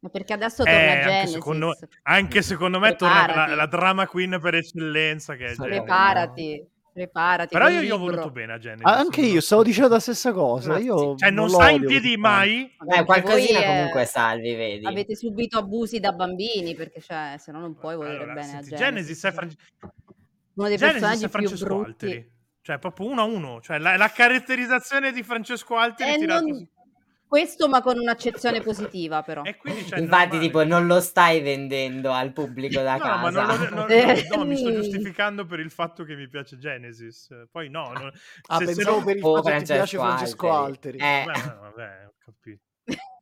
[0.00, 1.14] Ma perché adesso torna eh, Genesis.
[1.14, 3.26] Anche secondo, anche secondo me Preparati.
[3.26, 6.68] torna la, la, drama queen per eccellenza che è Preparati.
[6.92, 7.52] Preparati.
[7.52, 8.84] Però io, io ho voluto bene a Genesis.
[8.84, 10.78] Ah, anche io stavo dicendo la stessa cosa.
[10.78, 12.74] Io cioè, non, non sta in piedi mai.
[12.78, 14.86] Beh, qualcosina comunque salvi, vedi.
[14.86, 18.74] Avete subito abusi da bambini perché, cioè, se no non puoi volere allora, bene senti,
[18.74, 19.20] a Genesis.
[19.20, 19.50] Genesis è, Fran...
[20.54, 22.04] uno dei Genesis personaggi è Francesco più brutti.
[22.06, 22.32] Alteri.
[22.62, 23.60] Cioè, proprio uno a uno.
[23.60, 26.46] Cioè, la, la caratterizzazione di Francesco Alteri eh, tirato...
[26.46, 26.68] non
[27.30, 29.42] questo ma con un'accezione positiva però.
[29.56, 33.20] Quindi, cioè, Infatti non tipo non lo stai vendendo al pubblico da no, casa.
[33.20, 36.58] Ma non lo, non, no, no, mi sto giustificando per il fatto che mi piace
[36.58, 37.28] Genesis.
[37.48, 37.92] Poi no.
[37.92, 38.10] Non,
[38.48, 40.98] ah, se, pensavo se per il fatto che ti piace Francesco Alteri.
[40.98, 41.22] Eh.
[41.24, 42.69] Beh, vabbè, ho capito.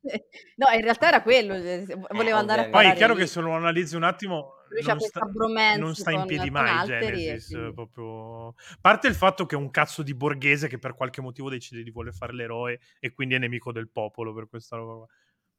[0.55, 3.19] no, in realtà era quello, eh, voleva eh, andare a Poi è chiaro lì.
[3.21, 5.21] che se lo analizzi un attimo non sta,
[5.77, 7.73] non sta, in piedi mai Genesis, e...
[7.73, 8.49] proprio...
[8.49, 11.83] A parte il fatto che è un cazzo di borghese che per qualche motivo decide
[11.83, 15.05] di voler fare l'eroe e quindi è nemico del popolo per questa roba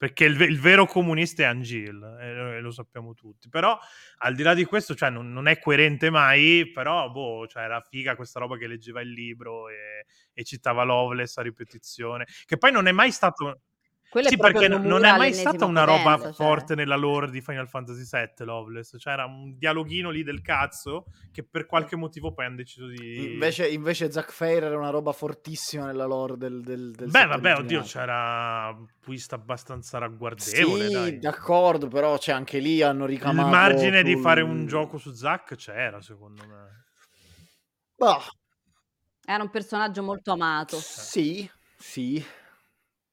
[0.01, 3.51] Perché il, il, vero comunista è Angel, e lo sappiamo tutti.
[3.51, 3.79] Però,
[4.21, 7.83] al di là di questo, cioè, non, non, è coerente mai, però, boh, cioè, era
[7.83, 12.25] figa questa roba che leggeva il libro e, e citava Loveless a ripetizione.
[12.47, 13.61] Che poi non è mai stato
[14.11, 16.33] quello sì, perché non è mai stata una roba cioè.
[16.33, 18.97] forte nella lore di Final Fantasy VII Loveless.
[18.99, 23.33] Cioè, era un dialoghino lì del cazzo che per qualche motivo poi hanno deciso di.
[23.33, 26.61] Invece, invece Zack Fair era una roba fortissima nella lore del.
[26.61, 30.87] del, del Beh, vabbè, oddio, c'era un twist abbastanza ragguardevole.
[30.89, 31.19] Sì, dai.
[31.21, 33.47] d'accordo, però c'è anche lì hanno ricamato.
[33.47, 34.15] Il margine sul...
[34.15, 36.85] di fare un gioco su Zack c'era, secondo me.
[37.97, 38.21] Bah.
[39.25, 40.77] Era un personaggio molto amato.
[40.81, 42.21] Sì, sì.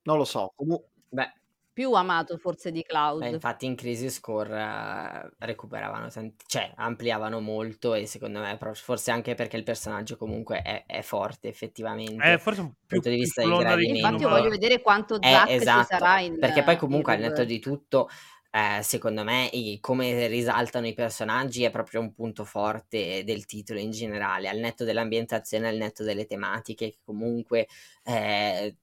[0.08, 1.34] Non lo so, comu Beh.
[1.78, 3.20] Più amato forse di Cloud.
[3.20, 9.12] Beh, infatti in Crisis Core uh, recuperavano tanti, cioè ampliavano molto e secondo me forse
[9.12, 12.34] anche perché il personaggio comunque è, è forte effettivamente.
[12.34, 14.08] È forse un più punto di vista di gradimento.
[14.08, 17.20] Infatti io voglio vedere quanto eh, Zack esatto, ci sarà in Perché poi comunque al
[17.20, 18.10] netto di tutto
[18.50, 23.80] eh, secondo me i, come risaltano i personaggi è proprio un punto forte del titolo
[23.80, 27.68] in generale, al netto dell'ambientazione, al netto delle tematiche che comunque
[28.04, 28.76] eh,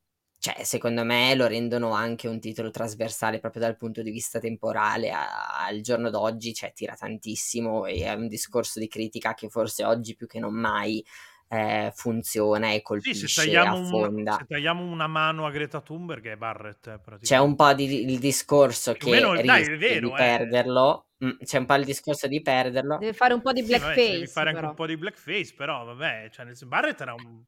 [0.44, 5.10] cioè, secondo me lo rendono anche un titolo trasversale proprio dal punto di vista temporale
[5.10, 9.86] a, al giorno d'oggi, cioè tira tantissimo e è un discorso di critica che forse
[9.86, 11.02] oggi più che non mai
[11.48, 14.32] eh, funziona e colpisce sì, se affonda.
[14.32, 18.04] Un, se tagliamo una mano a Greta Thunberg è Barrett eh, c'è un po' di,
[18.04, 20.14] il discorso più che meno, dai, vero, di eh.
[20.14, 24.04] perderlo mm, c'è un po' il discorso di perderlo deve fare un po' di blackface
[24.04, 27.42] sì, deve fare anche un po' di blackface però vabbè cioè, Barrett era un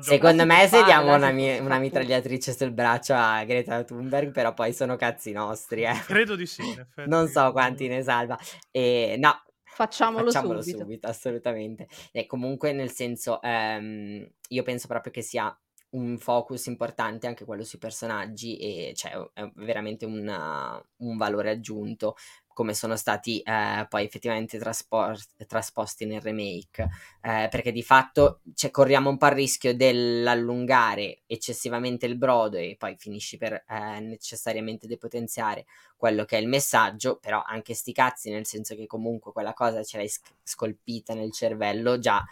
[0.00, 4.72] Secondo me se diamo una, mi- una, mitragliatrice sul braccio a Greta Thunberg, però poi
[4.72, 5.82] sono cazzi nostri.
[5.82, 6.00] Eh.
[6.06, 6.62] Credo di sì.
[7.06, 8.38] non so quanti ne salva.
[8.70, 10.82] E, no, facciamolo, facciamolo subito.
[10.82, 11.06] subito.
[11.08, 11.88] assolutamente.
[12.12, 15.56] E comunque nel senso, ehm, io penso proprio che sia
[15.90, 22.14] un focus importante anche quello sui personaggi e cioè è veramente una, un valore aggiunto
[22.58, 26.88] come sono stati eh, poi effettivamente traspor- trasposti nel remake,
[27.22, 32.74] eh, perché di fatto cioè, corriamo un po' il rischio dell'allungare eccessivamente il brodo e
[32.76, 35.66] poi finisci per eh, necessariamente depotenziare
[35.96, 39.84] quello che è il messaggio, però anche sti cazzi, nel senso che comunque quella cosa
[39.84, 42.24] ce l'hai sc- scolpita nel cervello già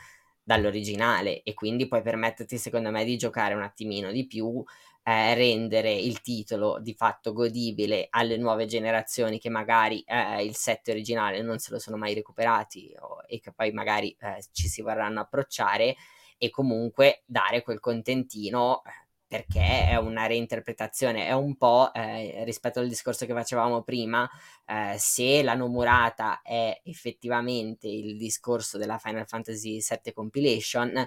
[0.42, 4.64] dall'originale e quindi puoi permetterti secondo me di giocare un attimino di più
[5.08, 10.88] eh, rendere il titolo di fatto godibile alle nuove generazioni che magari eh, il set
[10.88, 14.82] originale non se lo sono mai recuperati o, e che poi magari eh, ci si
[14.82, 15.94] vorranno approcciare
[16.36, 18.90] e comunque dare quel contentino eh,
[19.28, 24.28] perché è una reinterpretazione, è un po' eh, rispetto al discorso che facevamo prima,
[24.64, 31.06] eh, se la Nomurata è effettivamente il discorso della Final Fantasy VII Compilation,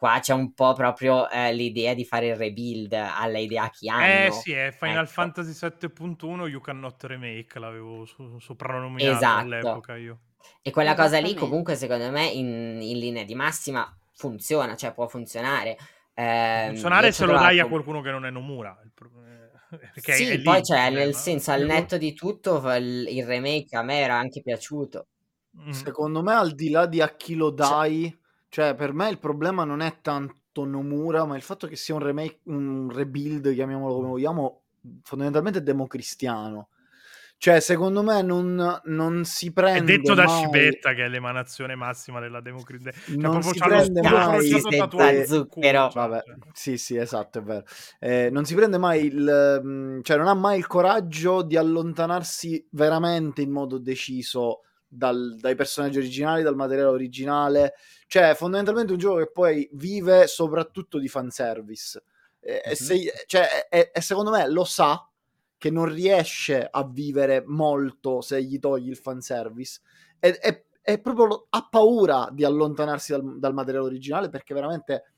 [0.00, 4.28] qua c'è un po' proprio eh, l'idea di fare il rebuild alla idea che hanno.
[4.28, 5.12] Eh sì, è Final ecco.
[5.12, 9.40] Fantasy 7.1 You Cannot Remake, l'avevo so- soprannominato esatto.
[9.40, 10.20] all'epoca io.
[10.62, 15.06] E quella cosa lì comunque secondo me in, in, linea di massima funziona, cioè può
[15.06, 15.76] funzionare.
[16.14, 18.74] Eh, funzionare se lo dai a qualcuno che non è Nomura.
[19.92, 23.82] Perché sì, lì, poi c'è nel senso al netto di tutto il, il, remake a
[23.82, 25.08] me era anche piaciuto.
[25.60, 25.72] Mm.
[25.72, 28.08] Secondo me al di là di a chi lo dai...
[28.08, 28.18] Cioè,
[28.50, 32.40] per me il problema non è tanto Nomura, ma il fatto che sia un remake,
[32.44, 34.62] un rebuild, chiamiamolo come vogliamo,
[35.02, 36.68] fondamentalmente democristiano.
[37.40, 39.94] Cioè, secondo me non, non si prende.
[39.94, 40.26] È detto mai...
[40.26, 42.92] da Scibetta che è l'emanazione massima della democrazia.
[42.92, 45.90] Cioè, non si prende mai senza zucchero.
[45.94, 47.64] Vabbè, sì, sì, esatto, è vero.
[47.98, 49.60] Eh, non si prende mai il.
[49.64, 55.54] Mm, cioè, non ha mai il coraggio di allontanarsi veramente in modo deciso dal, dai
[55.54, 57.74] personaggi originali, dal materiale originale.
[58.06, 62.02] Cioè, fondamentalmente un gioco che poi vive soprattutto di fanservice.
[62.40, 62.60] E, mm-hmm.
[62.64, 65.08] e, se, cioè, e, e secondo me lo sa
[65.56, 69.80] che non riesce a vivere molto se gli togli il fanservice.
[70.18, 75.12] E, e, e proprio ha paura di allontanarsi dal, dal materiale originale perché veramente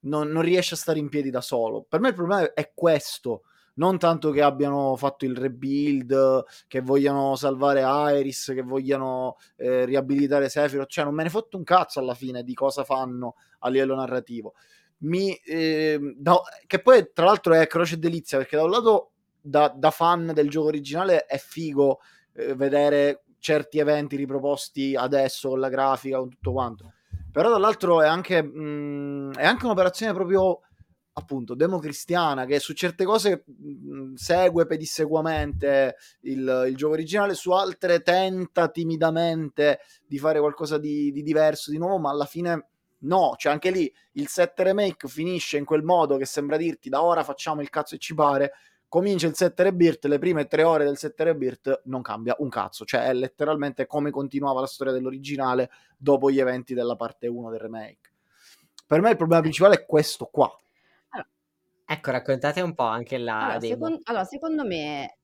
[0.00, 1.84] non, non, riesce a stare in piedi da solo.
[1.88, 3.42] Per me il problema è questo.
[3.74, 7.82] Non tanto che abbiano fatto il rebuild, che vogliano salvare
[8.18, 12.42] Iris, che vogliano eh, riabilitare Sephiroth, cioè non me ne fotto un cazzo alla fine
[12.42, 14.54] di cosa fanno a livello narrativo.
[14.98, 19.72] Mi, eh, no, che poi tra l'altro è croce delizia perché da un lato da,
[19.74, 22.00] da fan del gioco originale è figo
[22.34, 26.92] eh, vedere certi eventi riproposti adesso con la grafica, con tutto quanto.
[27.32, 30.60] Però dall'altro è anche, mh, mm, è anche un'operazione proprio
[31.14, 37.50] appunto democristiana che su certe cose mh, mm, segue pedissequamente il, il, gioco originale, su
[37.50, 42.68] altre tenta timidamente di fare qualcosa di, di diverso, di nuovo, ma alla fine
[43.00, 47.02] no, cioè anche lì il set remake finisce in quel modo che sembra dirti da
[47.02, 48.52] ora facciamo il cazzo e ci pare,
[48.88, 52.84] comincia il 7 rebirth, le prime tre ore del 7 rebirth non cambia un cazzo,
[52.84, 57.60] cioè è letteralmente come continuava la storia dell'originale dopo gli eventi della parte 1 del
[57.60, 58.10] remake.
[58.86, 60.54] Per me il problema principale è questo qua.
[61.92, 65.16] Ecco, raccontate un po' anche la allora, second- allora secondo me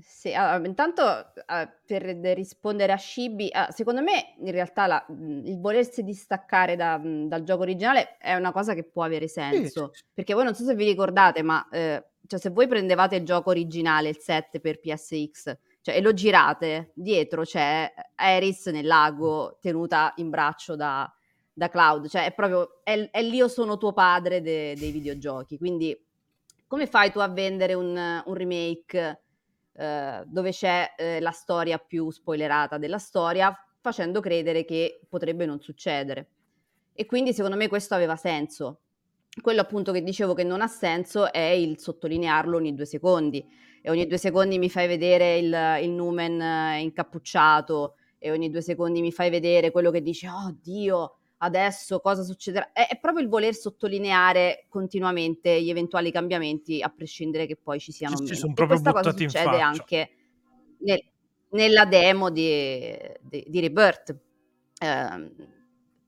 [0.00, 5.60] sì, allora, intanto uh, per rispondere a Shibi, uh, secondo me in realtà la, il
[5.60, 10.02] volersi distaccare da, dal gioco originale è una cosa che può avere senso, sì.
[10.12, 13.50] perché voi non so se vi ricordate, ma eh, cioè se voi prendevate il gioco
[13.50, 20.12] originale, il 7 per PSX, cioè, e lo girate, dietro c'è Eris nel lago tenuta
[20.16, 21.12] in braccio da,
[21.54, 25.96] da Cloud, cioè è proprio, è, è l'io sono tuo padre de, dei videogiochi, quindi
[26.66, 29.22] come fai tu a vendere un, un remake
[29.72, 35.60] eh, dove c'è eh, la storia più spoilerata della storia, facendo credere che potrebbe non
[35.60, 36.28] succedere?
[36.92, 38.80] E quindi secondo me questo aveva senso,
[39.40, 43.44] quello appunto che dicevo che non ha senso è il sottolinearlo ogni due secondi
[43.82, 48.62] e ogni due secondi mi fai vedere il, il numen eh, incappucciato e ogni due
[48.62, 52.72] secondi mi fai vedere quello che dice oh Dio adesso cosa succederà.
[52.72, 57.92] È, è proprio il voler sottolineare continuamente gli eventuali cambiamenti a prescindere che poi ci
[57.92, 60.10] siano ci, ci sono proprio questa cosa succede anche
[60.78, 61.02] nel,
[61.50, 64.16] nella demo di, di, di Rebirth.
[64.80, 65.32] Eh,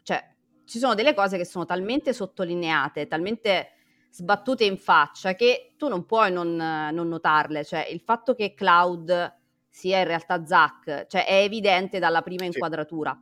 [0.03, 3.71] cioè ci sono delle cose che sono talmente sottolineate, talmente
[4.11, 7.65] sbattute in faccia che tu non puoi non, non notarle.
[7.65, 9.35] Cioè, il fatto che Cloud
[9.69, 13.21] sia in realtà Zack, cioè è evidente dalla prima inquadratura.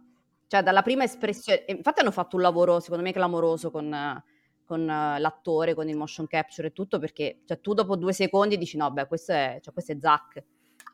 [0.54, 1.64] Cioè, dalla prima espressione.
[1.66, 4.22] Infatti, hanno fatto un lavoro, secondo me, clamoroso con,
[4.64, 8.76] con l'attore, con il motion capture e tutto, perché cioè, tu dopo due secondi dici:
[8.76, 10.44] no, beh, questo è, cioè, questo è Zack.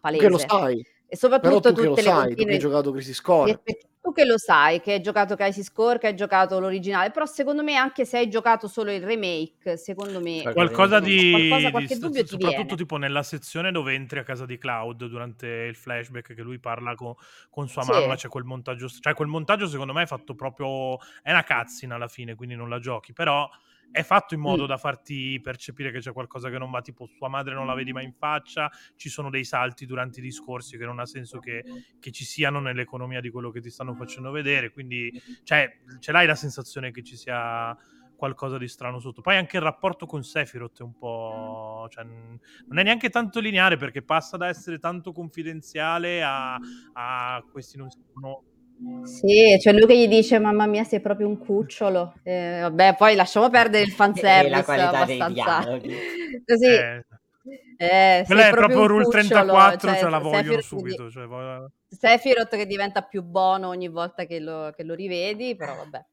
[0.00, 0.24] Palese.
[0.24, 0.82] Che lo sai.
[1.06, 2.52] E soprattutto tu tutte che lo sai, continue...
[2.54, 3.62] hai giocato Crisis Core.
[4.02, 7.62] Tu che lo sai, che hai giocato Crisis Core, che hai giocato l'originale, però secondo
[7.62, 10.42] me anche se hai giocato solo il remake, secondo me...
[10.54, 11.30] Qualcosa di...
[11.30, 15.46] Qualcosa, qualche di, dubbio soprattutto tipo nella sezione dove entri a casa di Cloud durante
[15.46, 17.12] il flashback che lui parla con,
[17.50, 17.90] con sua sì.
[17.90, 18.88] mamma, c'è quel montaggio...
[18.88, 20.96] Cioè quel montaggio secondo me è fatto proprio...
[21.22, 23.46] è una cazzina alla fine, quindi non la giochi, però
[23.90, 24.66] è fatto in modo mm.
[24.66, 27.92] da farti percepire che c'è qualcosa che non va, tipo sua madre non la vedi
[27.92, 31.64] mai in faccia, ci sono dei salti durante i discorsi che non ha senso che,
[31.98, 35.10] che ci siano nell'economia di quello che ti stanno facendo vedere, quindi
[35.42, 37.76] cioè, ce l'hai la sensazione che ci sia
[38.20, 39.22] qualcosa di strano sotto.
[39.22, 41.86] Poi anche il rapporto con Sephiroth è un po'...
[41.88, 46.58] Cioè, non è neanche tanto lineare perché passa da essere tanto confidenziale a,
[46.92, 48.49] a questi non si conoscono
[49.04, 52.14] sì, cioè lui che gli dice mamma mia sei proprio un cucciolo.
[52.22, 54.46] Eh, vabbè, poi lasciamo perdere il fanservice.
[54.46, 55.94] E la qualità dei dialoghi.
[56.46, 56.66] Così.
[56.66, 57.04] Eh.
[57.76, 61.04] Eh, Quella è proprio Rule 34, cioè, cioè la vogliono subito.
[61.04, 61.10] Di...
[61.10, 61.72] Cioè, voglio...
[61.88, 66.04] Sephiroth che diventa più buono ogni volta che lo, che lo rivedi, però vabbè.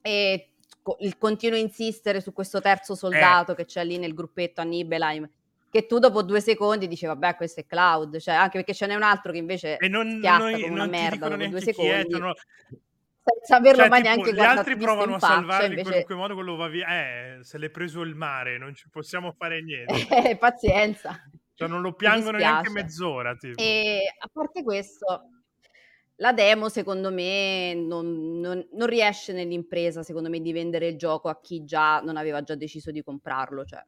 [0.00, 0.54] E
[1.00, 3.54] il continuo insistere su questo terzo soldato eh.
[3.56, 5.28] che c'è lì nel gruppetto a Nibelheim
[5.72, 8.94] che tu dopo due secondi dici vabbè questo è Cloud, cioè anche perché ce n'è
[8.94, 11.90] un altro che invece e non, schiatta come una merda dopo due secondi.
[11.90, 12.30] È, non...
[13.24, 14.34] Senza averlo cioè, mai tipo, neanche.
[14.34, 15.80] Gli altri provano a salvarli invece...
[15.80, 16.88] in qualunque modo, quello va via.
[16.88, 19.94] Eh, se l'è preso il mare, non ci possiamo fare niente.
[20.28, 21.18] Eh, pazienza.
[21.54, 23.34] Cioè non lo piangono neanche mezz'ora.
[23.34, 23.58] Tipo.
[23.58, 25.06] E a parte questo,
[26.16, 31.30] la demo secondo me non, non, non, riesce nell'impresa, secondo me, di vendere il gioco
[31.30, 33.64] a chi già non aveva già deciso di comprarlo.
[33.64, 33.82] Cioè,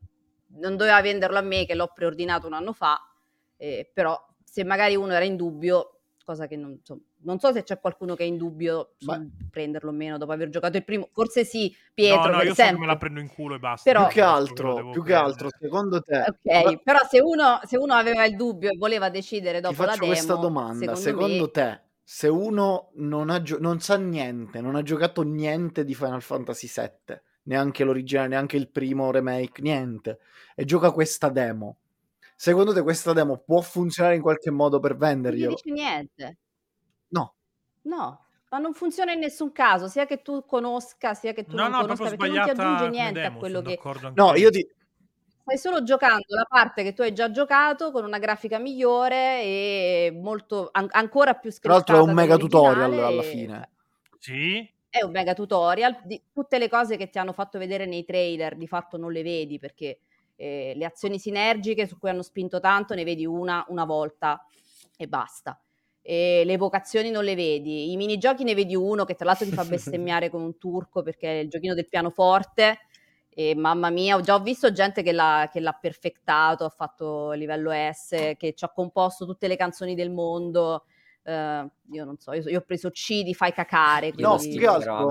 [0.56, 3.00] non doveva venderlo a me che l'ho preordinato un anno fa,
[3.56, 7.62] eh, però se magari uno era in dubbio, cosa che non, insomma, non so se
[7.62, 9.22] c'è qualcuno che è in dubbio su Ma...
[9.50, 11.08] prenderlo o meno dopo aver giocato il primo.
[11.12, 12.30] Forse sì, Pietro.
[12.30, 13.90] No, no, io so me la prendo in culo e basta.
[13.90, 14.06] Però...
[14.06, 16.18] Più che altro, più che altro secondo te.
[16.18, 16.80] Ok, Ma...
[16.82, 20.06] però se uno, se uno, aveva il dubbio e voleva decidere dopo Ti la demo.
[20.06, 20.94] questa domanda.
[20.94, 21.50] Secondo, secondo me...
[21.50, 26.22] te, se uno non, ha gio- non sa niente, non ha giocato niente di Final
[26.22, 30.18] Fantasy VII, neanche l'originale, neanche il primo remake, niente,
[30.54, 31.78] e gioca questa demo.
[32.36, 35.50] Secondo te questa demo può funzionare in qualche modo per venderglielo?
[35.50, 36.38] Non dice niente.
[37.08, 37.34] No.
[37.82, 41.68] No, ma non funziona in nessun caso, sia che tu conosca, sia che tu no,
[41.68, 43.80] non no, conosca, perché non ti aggiunge niente demo, a quello che...
[44.14, 44.66] No, io ti...
[45.42, 50.18] Stai solo giocando la parte che tu hai già giocato con una grafica migliore e
[50.18, 51.68] molto an- ancora più scritta.
[51.68, 53.68] Tra l'altro è un mega tutorial alla fine.
[54.18, 54.66] Sì.
[54.96, 56.02] È un mega tutorial.
[56.04, 59.24] Di, tutte le cose che ti hanno fatto vedere nei trailer di fatto non le
[59.24, 59.98] vedi perché
[60.36, 64.46] eh, le azioni sinergiche su cui hanno spinto tanto ne vedi una una volta
[64.96, 65.60] e basta.
[66.00, 69.52] E le vocazioni non le vedi, i minigiochi ne vedi uno che tra l'altro ti
[69.52, 72.78] fa bestemmiare come un turco perché è il giochino del pianoforte
[73.30, 77.72] e mamma mia, ho già visto gente che l'ha, che l'ha perfettato, ha fatto livello
[77.72, 80.84] S, che ci ha composto tutte le canzoni del mondo.
[81.24, 84.12] Uh, io non so, io, io, ho preso C di fai cacare.
[84.16, 85.08] No, più che altro,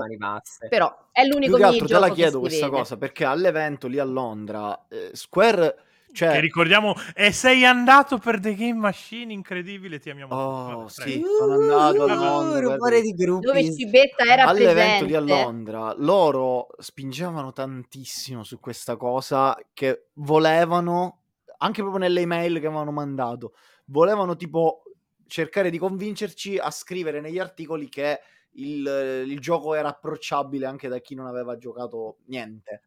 [0.68, 2.78] però è l'unico più che altro te la chiedo questa vede.
[2.78, 5.76] cosa perché all'evento lì a Londra eh, Square
[6.14, 6.30] cioè...
[6.30, 10.32] Che ricordiamo, e sei andato per The Game Machine, incredibile, ti amiamo.
[10.32, 12.76] Oh, sì, sono andato a Londra.
[12.76, 13.00] Per...
[13.00, 13.46] di gruppi.
[13.46, 15.06] Dove Cibetta era All'evento presente.
[15.06, 21.22] di a Londra, loro spingevano tantissimo su questa cosa che volevano,
[21.58, 23.54] anche proprio nelle email che avevano mandato,
[23.86, 24.83] volevano tipo
[25.26, 28.20] cercare di convincerci a scrivere negli articoli che
[28.56, 32.82] il, il gioco era approcciabile anche da chi non aveva giocato niente.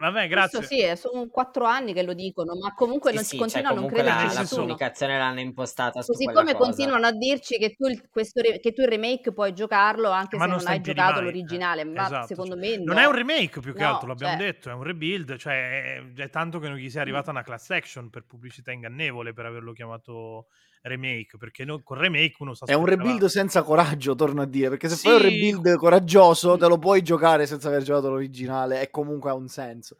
[0.00, 0.58] Vabbè, grazie.
[0.60, 3.36] Questo sì, eh, sono quattro anni che lo dicono, ma comunque sì, non sì, si
[3.36, 7.58] continua cioè, a non credere la, la comunicazione l'hanno impostata Così come continuano a dirci
[7.58, 10.66] che tu, il, questo, che tu il remake puoi giocarlo anche ma se non, non
[10.68, 11.24] hai giocato mai.
[11.24, 12.84] l'originale, ma esatto, secondo cioè, me no.
[12.84, 14.46] Non è un remake più che no, altro, l'abbiamo cioè...
[14.46, 17.68] detto, è un rebuild, cioè è, è tanto che non gli sia arrivata una class
[17.68, 20.46] action per pubblicità ingannevole per averlo chiamato
[20.82, 24.68] remake, perché no, con remake uno sa È un rebuild senza coraggio, torno a dire,
[24.68, 25.08] perché se sì.
[25.08, 29.34] fai un rebuild coraggioso te lo puoi giocare senza aver giocato l'originale e comunque ha
[29.34, 29.96] un senso.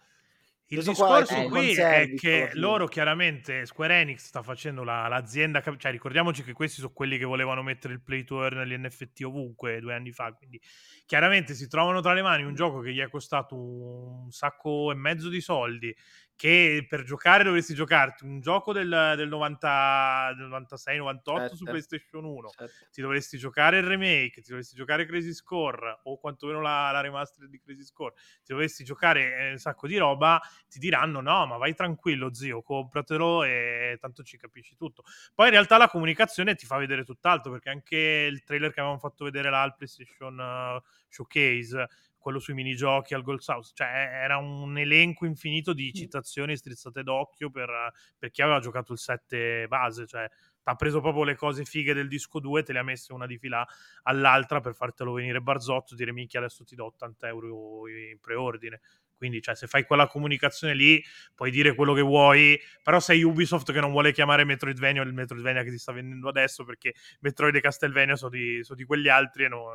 [0.73, 5.91] Il discorso è qui è che loro chiaramente Square Enix sta facendo la, l'azienda, cioè
[5.91, 9.81] ricordiamoci che questi sono quelli che volevano mettere il play to earn negli NFT ovunque
[9.81, 10.61] due anni fa, quindi
[11.07, 14.95] chiaramente si trovano tra le mani un gioco che gli è costato un sacco e
[14.95, 15.93] mezzo di soldi,
[16.41, 22.25] che per giocare dovresti giocarti un gioco del, del, 90, del 96, 98 su PlayStation
[22.25, 22.89] 1, Sette.
[22.91, 27.47] ti dovresti giocare il remake, ti dovresti giocare Crazy Score o quantomeno la, la remaster
[27.47, 31.59] di Crazy Score, ti dovresti giocare eh, un sacco di roba, ti diranno no, ma
[31.59, 35.03] vai tranquillo zio, compratelo e tanto ci capisci tutto.
[35.35, 38.99] Poi in realtà la comunicazione ti fa vedere tutt'altro, perché anche il trailer che avevamo
[38.99, 41.87] fatto vedere là al PlayStation uh, Showcase
[42.21, 47.51] quello sui minigiochi al Gold South, cioè era un elenco infinito di citazioni strizzate d'occhio
[47.51, 47.69] per,
[48.17, 50.29] per chi aveva giocato il 7 base, cioè
[50.65, 53.39] ha preso proprio le cose fighe del disco 2 te le ha messe una di
[53.39, 53.67] fila
[54.03, 58.81] all'altra per fartelo venire barzotto, dire minchia adesso ti do 80 euro in preordine.
[59.17, 61.03] Quindi, cioè, se fai quella comunicazione lì,
[61.35, 65.63] puoi dire quello che vuoi, però sei Ubisoft che non vuole chiamare Metroidvania il Metroidvania
[65.63, 69.45] che ti sta vendendo adesso, perché Metroid e Castlevania sono di, sono di quegli altri
[69.45, 69.73] e, no,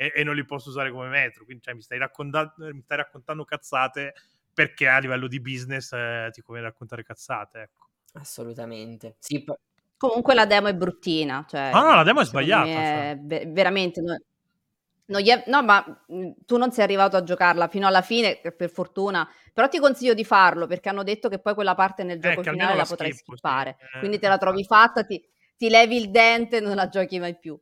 [0.00, 1.44] e, e, non li posso usare come metro.
[1.44, 4.14] Quindi cioè, mi, stai raccontando, mi stai raccontando cazzate
[4.54, 7.60] perché a livello di business eh, ti conviene raccontare cazzate.
[7.60, 7.88] Ecco.
[8.12, 9.16] Assolutamente.
[9.18, 9.58] Sì, p-
[9.96, 11.44] Comunque la demo è bruttina.
[11.48, 12.68] Cioè, no, no, la demo è sbagliata.
[12.68, 13.48] È cioè.
[13.48, 14.00] veramente.
[14.00, 18.70] No, è, no, ma mhmm, tu non sei arrivato a giocarla fino alla fine, per
[18.70, 19.28] fortuna.
[19.52, 22.44] Però ti consiglio di farlo perché hanno detto che poi quella parte nel gioco eh,
[22.44, 23.76] finale la, la potrai schippo, skippare.
[23.76, 23.96] Sì.
[23.96, 23.98] Eh.
[23.98, 25.20] Quindi te la trovi fatta, ti,
[25.56, 27.58] ti levi il dente e non la giochi mai più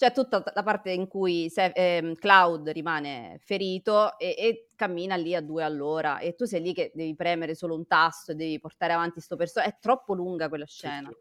[0.00, 5.34] c'è tutta la parte in cui se, eh, Cloud rimane ferito e, e, cammina lì
[5.34, 8.58] a due all'ora e tu sei lì che devi premere solo un tasto e devi
[8.58, 9.72] portare avanti sto personaggio.
[9.72, 11.12] È troppo lunga quella scena.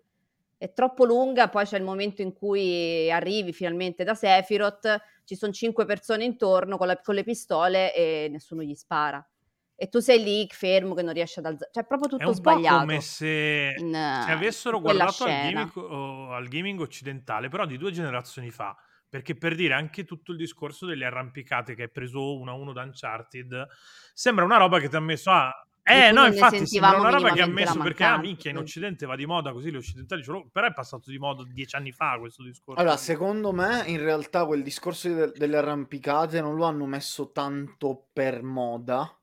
[0.57, 5.51] È troppo lunga, poi c'è il momento in cui arrivi finalmente da Sephiroth, ci sono
[5.51, 9.21] cinque persone intorno con, la, con le pistole e nessuno gli spara
[9.82, 12.75] e tu sei lì fermo che non riesci ad alzare, cioè proprio tutto sbagliato.
[12.75, 17.77] È come se, in, se avessero guardato al gaming, oh, al gaming, occidentale, però di
[17.77, 18.75] due generazioni fa,
[19.07, 22.73] perché per dire anche tutto il discorso delle arrampicate che hai preso uno a uno
[22.73, 23.67] da Uncharted,
[24.13, 25.49] sembra una roba che ti ha messo a...
[25.82, 29.15] Eh, no, infatti sembra una roba che ha messo perché ah, minchia in Occidente va
[29.15, 32.17] di moda così, gli occidentali ce l'ho, però è passato di moda dieci anni fa
[32.19, 32.82] questo discorso.
[32.82, 38.09] Allora, secondo me in realtà quel discorso de- delle arrampicate non lo hanno messo tanto
[38.11, 39.18] per moda,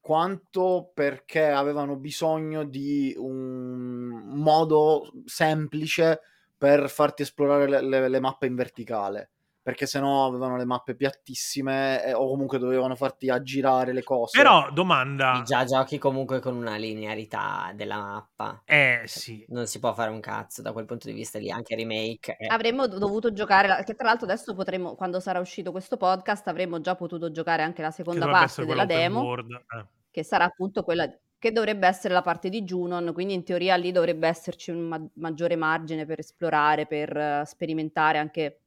[0.00, 6.20] quanto perché avevano bisogno di un modo semplice
[6.56, 9.30] per farti esplorare le, le, le mappe in verticale
[9.70, 14.36] perché sennò avevano le mappe piattissime eh, o comunque dovevano farti aggirare le cose.
[14.36, 15.42] Però domanda...
[15.46, 18.62] Già giochi comunque con una linearità della mappa.
[18.64, 19.44] Eh sì.
[19.48, 22.36] Non si può fare un cazzo da quel punto di vista lì, anche remake.
[22.36, 22.48] Eh.
[22.48, 26.96] Avremmo dovuto giocare, che tra l'altro adesso potremo, quando sarà uscito questo podcast, avremmo già
[26.96, 29.86] potuto giocare anche la seconda parte della demo, world, eh.
[30.10, 31.08] che sarà appunto quella
[31.38, 35.08] che dovrebbe essere la parte di Junon, quindi in teoria lì dovrebbe esserci un ma-
[35.14, 38.59] maggiore margine per esplorare, per uh, sperimentare anche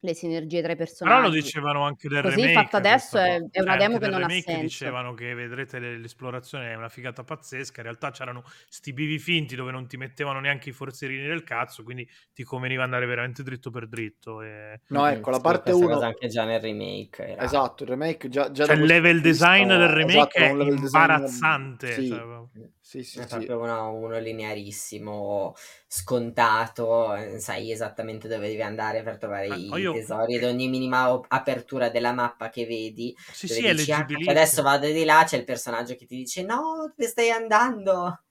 [0.00, 1.16] le sinergie tra i personaggi.
[1.16, 2.52] Però lo dicevano anche del Così remake.
[2.54, 4.60] fatto adesso è, è, una cioè, demo che non ha senso.
[4.60, 9.70] dicevano che vedrete l'esplorazione è una figata pazzesca, in realtà c'erano sti bivi finti dove
[9.70, 13.88] non ti mettevano neanche i forzerini del cazzo, quindi ti conveniva andare veramente dritto per
[13.88, 14.40] dritto.
[14.42, 14.80] E...
[14.88, 15.98] No, ecco, la parte 1...
[16.00, 17.28] anche già nel remake.
[17.28, 17.42] Era...
[17.42, 18.50] Esatto, il remake già...
[18.50, 21.92] già cioè il level design del remake esatto, è imbarazzante.
[21.92, 22.08] Sì.
[22.08, 22.68] Cioè...
[22.90, 23.28] Sì, sì, è sì.
[23.28, 25.54] proprio uno, uno, linearissimo,
[25.86, 30.00] scontato, eh, sai esattamente dove devi andare per trovare Ma i io...
[30.00, 33.14] tesori ed ogni minima apertura della mappa che vedi.
[33.32, 36.42] Sì, sì, è dici, ah, adesso vado di là, c'è il personaggio che ti dice
[36.42, 38.22] no, dove stai andando?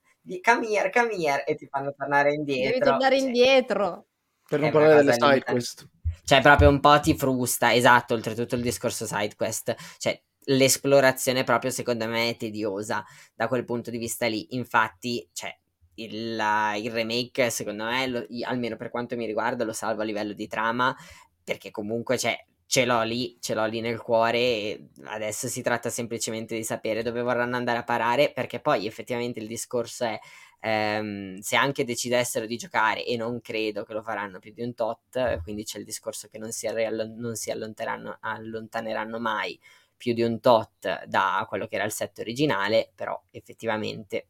[0.41, 2.72] Come here, come here, e ti fanno tornare indietro.
[2.72, 4.05] Devi tornare cioè, indietro.
[4.47, 5.88] Per non parlare delle side quest.
[6.24, 9.76] Cioè, proprio un po' ti frusta, esatto, oltretutto il discorso side quest.
[9.97, 13.03] Cioè, l'esplorazione proprio secondo me è tediosa
[13.34, 14.55] da quel punto di vista lì.
[14.55, 15.57] Infatti, cioè,
[15.95, 16.41] il,
[16.78, 20.47] il remake secondo me, lo, almeno per quanto mi riguarda, lo salvo a livello di
[20.47, 20.95] trama
[21.50, 22.38] perché comunque cioè,
[22.68, 27.02] ce l'ho lì, ce l'ho lì nel cuore e adesso si tratta semplicemente di sapere
[27.02, 30.20] dove vorranno andare a parare perché poi effettivamente il discorso è
[30.62, 34.76] ehm, se anche decidessero di giocare e non credo che lo faranno più di un
[34.76, 39.60] tot, quindi c'è il discorso che non si, reall- non si allontaneranno mai
[39.97, 44.28] più di un tot da quello che era il set originale, però effettivamente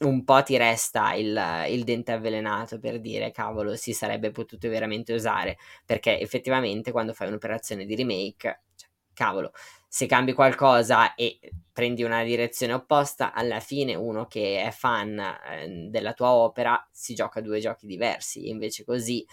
[0.00, 5.12] un po' ti resta il, il, dente avvelenato per dire cavolo si sarebbe potuto veramente
[5.12, 9.50] usare perché effettivamente quando fai un'operazione di remake cioè, cavolo
[9.88, 11.40] se cambi qualcosa e
[11.72, 17.14] prendi una direzione opposta alla fine uno che è fan eh, della tua opera si
[17.14, 19.26] gioca due giochi diversi invece così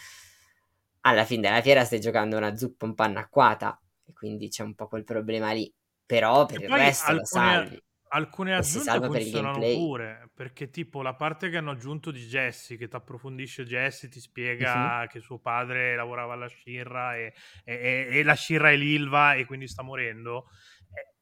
[1.02, 4.76] alla fine della fiera stai giocando una zuppa un po' annacquata e quindi c'è un
[4.76, 5.72] po' quel problema lì.
[6.06, 7.84] Però per e il resto alcune, lo salvi.
[8.08, 12.88] Alcune aggiunte funzionano per pure, perché tipo la parte che hanno aggiunto di Jesse, che
[12.88, 15.08] ti approfondisce Jesse, ti spiega uh-huh.
[15.08, 17.34] che suo padre lavorava alla Shirra e,
[17.64, 20.50] e, e la Shirra è l'Ilva e quindi sta morendo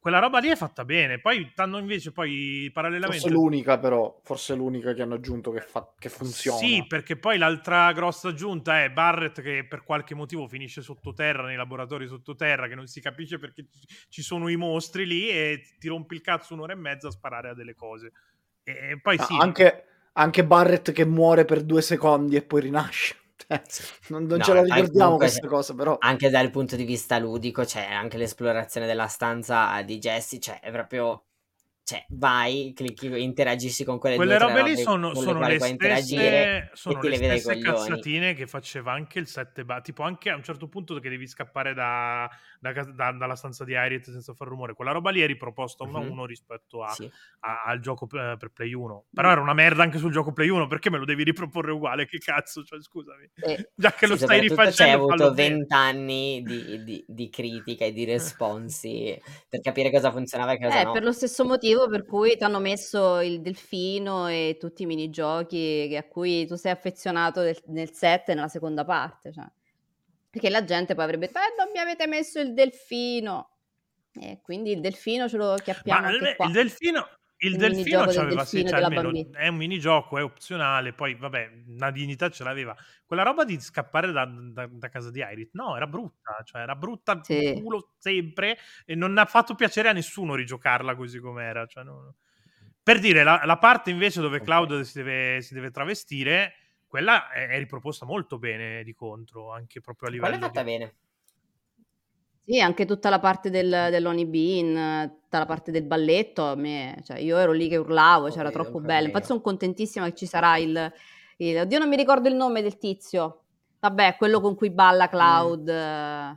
[0.03, 1.17] quella roba lì è fatta bene.
[1.17, 3.21] Poi stanno invece poi parallelamente.
[3.21, 5.93] Forse l'unica, però, forse l'unica che hanno aggiunto che, fa...
[5.97, 6.57] che funziona.
[6.57, 11.55] Sì, perché poi l'altra grossa aggiunta è Barrett che per qualche motivo finisce sottoterra nei
[11.55, 13.67] laboratori sottoterra, che non si capisce perché
[14.09, 17.51] ci sono i mostri lì e ti rompi il cazzo un'ora e mezza a sparare
[17.51, 18.11] a delle cose.
[18.61, 19.37] E poi ah, sì.
[19.39, 23.15] Anche, anche Barrett che muore per due secondi e poi rinasce.
[24.09, 25.97] Non, non no, ce la ricordiamo questa cosa, però.
[25.99, 30.59] Anche dal punto di vista ludico, c'è cioè, anche l'esplorazione della stanza di Jesse, cioè
[30.59, 31.23] è proprio
[31.85, 37.01] cioè vai, clicchi, interagisci con quelle, quelle robe, robe lì sono, sono le stesse, sono
[37.01, 40.97] le stesse cazzatine che faceva anche il 7 ba- tipo anche a un certo punto
[40.99, 42.29] che devi scappare da,
[42.61, 44.75] da, da, dalla stanza di Harriet senza far rumore.
[44.75, 47.11] Quella roba lì è riproposta uno a uno rispetto a, sì.
[47.41, 50.47] a, al gioco per, per, Play 1 però era una merda anche sul gioco Play
[50.47, 52.05] 1 perché me lo devi riproporre uguale?
[52.05, 52.63] Che cazzo?
[52.63, 53.29] Cioè scusami.
[53.35, 57.83] Eh, già che sì, lo stai rifacendo c'hai avuto 20 anni di, di, di, critica
[57.83, 60.91] e di responsi per capire cosa funzionava e cosa eh, no.
[60.93, 64.85] per lo stesso motivo motivo per cui ti hanno messo il delfino e tutti i
[64.85, 69.31] minigiochi a cui tu sei affezionato nel, nel set nella seconda parte.
[69.31, 69.45] Cioè.
[70.29, 73.49] Perché la gente poi avrebbe detto, eh, non mi avete messo il delfino.
[74.13, 77.07] E quindi il delfino ce lo chiappiamo Ma il, il delfino,
[77.43, 82.29] il, delfino c'aveva sì, cioè, almeno è un minigioco, è opzionale, poi vabbè, una dignità
[82.29, 82.75] ce l'aveva.
[83.05, 86.75] Quella roba di scappare da, da, da casa di Irit, no, era brutta, cioè era
[86.75, 87.59] brutta sì.
[87.61, 91.65] culo sempre e non ha fatto piacere a nessuno rigiocarla così com'era.
[91.65, 92.15] Cioè, no.
[92.81, 96.53] Per dire, la, la, parte invece dove Cloud si deve, si deve travestire,
[96.87, 100.31] quella è, è, riproposta molto bene di contro, anche proprio a livello...
[100.31, 100.71] Quella è fatta di...
[100.71, 100.93] bene.
[102.45, 107.01] Sì, anche tutta la parte del dell'Honey Bean, tutta la parte del balletto, a me
[107.05, 109.07] cioè io ero lì che urlavo, c'era okay, troppo bello.
[109.07, 110.93] Infatti sono contentissima che ci sarà il,
[111.37, 113.43] il, oddio non mi ricordo il nome del tizio.
[113.79, 115.69] Vabbè, quello con cui balla Cloud.
[115.69, 116.33] Mm.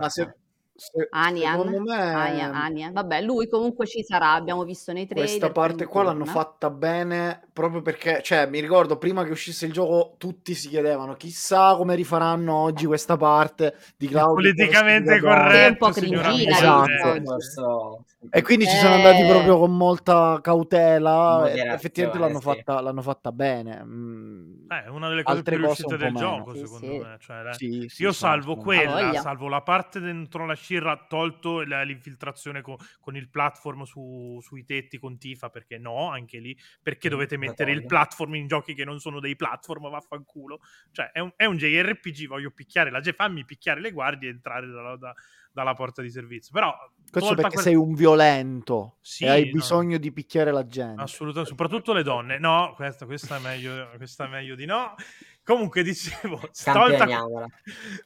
[0.00, 0.36] Ma se,
[0.80, 2.90] Se, Anian, secondo me Ania, Ania.
[2.92, 5.26] Vabbè, lui comunque ci sarà, abbiamo visto nei trailer.
[5.28, 6.32] questa parte qua l'hanno torna.
[6.40, 11.14] fatta bene proprio perché, cioè, mi ricordo prima che uscisse il gioco tutti si chiedevano
[11.14, 14.34] chissà come rifaranno oggi questa parte di Cloud.
[14.34, 17.22] Politicamente Sì, un corretto, po' signora cringina, Esatto.
[17.24, 19.28] Forse- E quindi ci sono andati Eh.
[19.28, 21.38] proprio con molta cautela.
[21.38, 22.44] e Moderazione, effettivamente l'hanno sì.
[22.44, 23.82] fatta, l'hanno fatta bene.
[23.84, 26.26] Mm, Eh, è una delle cose Altre più cose riuscite del meno.
[26.26, 26.98] gioco, Sì, secondo sì.
[26.98, 27.16] me.
[27.20, 32.60] Cioè, sì, sì, Io sono salvo quella, salvo la parte dentro la scirra, tolto l'infiltrazione
[32.60, 37.36] co- con il platform su- sui tetti con Tifa, perché no, anche lì, perché dovete
[37.36, 40.60] mettere il platform in giochi che non sono dei platform, vaffanculo.
[40.92, 44.32] Cioè, è un, è un JRPG, voglio picchiare la gente, fammi picchiare le guardie e
[44.32, 45.14] entrare dalla, da-
[45.50, 46.52] dalla porta di servizio.
[46.52, 46.72] Però,
[47.10, 49.52] Questo perché quel- sei un violento Sì, e hai no.
[49.52, 51.00] bisogno di picchiare la gente.
[51.02, 52.38] Assolutamente, soprattutto le donne.
[52.38, 54.94] No, questa, questa è, meglio, questa è meglio di no.
[55.42, 57.06] Comunque dicevo, tolta,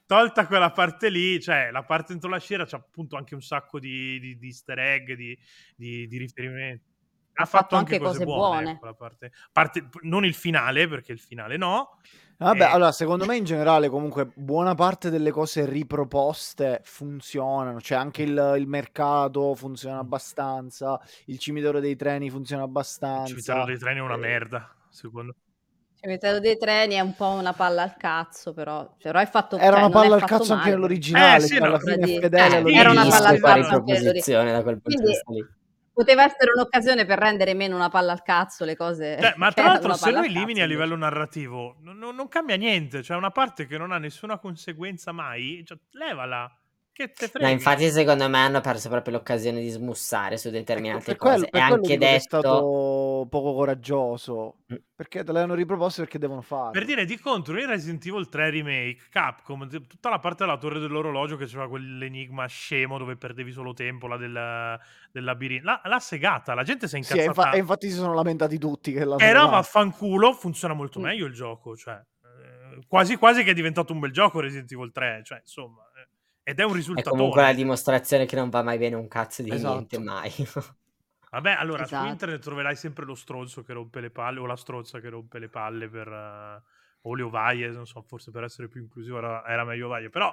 [0.07, 3.81] tolta quella parte lì, cioè la parte dentro la sciera c'ha appunto anche un sacco
[3.81, 5.37] di, di, di easter egg, di,
[5.75, 6.91] di, di riferimenti.
[7.35, 8.73] Ha, fatto, anche cose, buone.
[8.73, 11.99] ecco, la parte, parte- non il finale, perché il finale no.
[12.37, 12.65] Vabbè, Eh.
[12.65, 18.55] allora, secondo me in generale comunque buona parte delle cose riproposte funzionano, cioè anche il,
[18.59, 23.27] il mercato funziona abbastanza, il cimitero dei treni funziona Il abbastanza.
[23.29, 25.42] cimitero dei treni è una eh, merda, secondo Il
[26.03, 29.77] cimitero dei treni è un po' una palla al cazzo, però, però è fatto Era
[29.77, 32.19] cioè, una palla al cazzo anche male, nell'originale, Eh, sì, cioè no, alla fine di-
[32.21, 35.33] fedele eh, era una palla al cazzo anche riproposizione da quel punto Quindi- di vista
[35.33, 35.61] lì.
[35.95, 39.19] Poteva essere un'occasione per rendere meno una palla al cazzo le cose.
[39.21, 42.57] Cioè, ma tra l'altro, se lo elimini cazzo, a livello narrativo, non, non- non cambia
[42.57, 43.03] niente.
[43.03, 46.51] Cioè, una parte che non ha nessuna conseguenza mai, cioè, levala.
[47.07, 47.47] Che te frega.
[47.47, 51.49] No, infatti secondo me hanno perso proprio l'occasione di smussare su Ecco, determinate per cose.
[51.49, 52.21] quello, E anche che è detto...
[52.21, 54.77] stato poco coraggioso, Mm.
[54.95, 56.71] perché te le hanno riproposte perché devono farlo.
[56.71, 60.79] Per dire di contro, in Resident Evil 3 Remake, Capcom, tutta la parte della torre
[60.79, 64.79] dell'orologio che c'era quell'enigma scemo dove perdevi solo tempo, la del,
[65.11, 67.41] del labirinto, l'ha, l'ha segata, la gente si è Sì, incazzata.
[67.43, 71.03] infa- e infatti si sono lamentati tutti che Era vaffanculo, funziona molto Mm.
[71.03, 74.93] meglio il gioco, cioè, eh, quasi quasi che è diventato un bel gioco Resident Evil
[74.93, 75.83] 3, cioè, insomma,
[76.45, 77.11] ed è un È risultato.
[77.11, 79.73] comunque la dimostrazione che non va mai bene un cazzo di Esatto.
[79.75, 80.31] niente mai.
[81.31, 82.05] Vabbè, allora Esatto.
[82.05, 85.39] su internet troverai sempre lo stronzo che rompe le palle o la strozza che rompe
[85.39, 86.63] le palle per eh,
[87.03, 90.33] o le ovaie, non so, forse per essere più inclusivo era, era meglio ovaie, però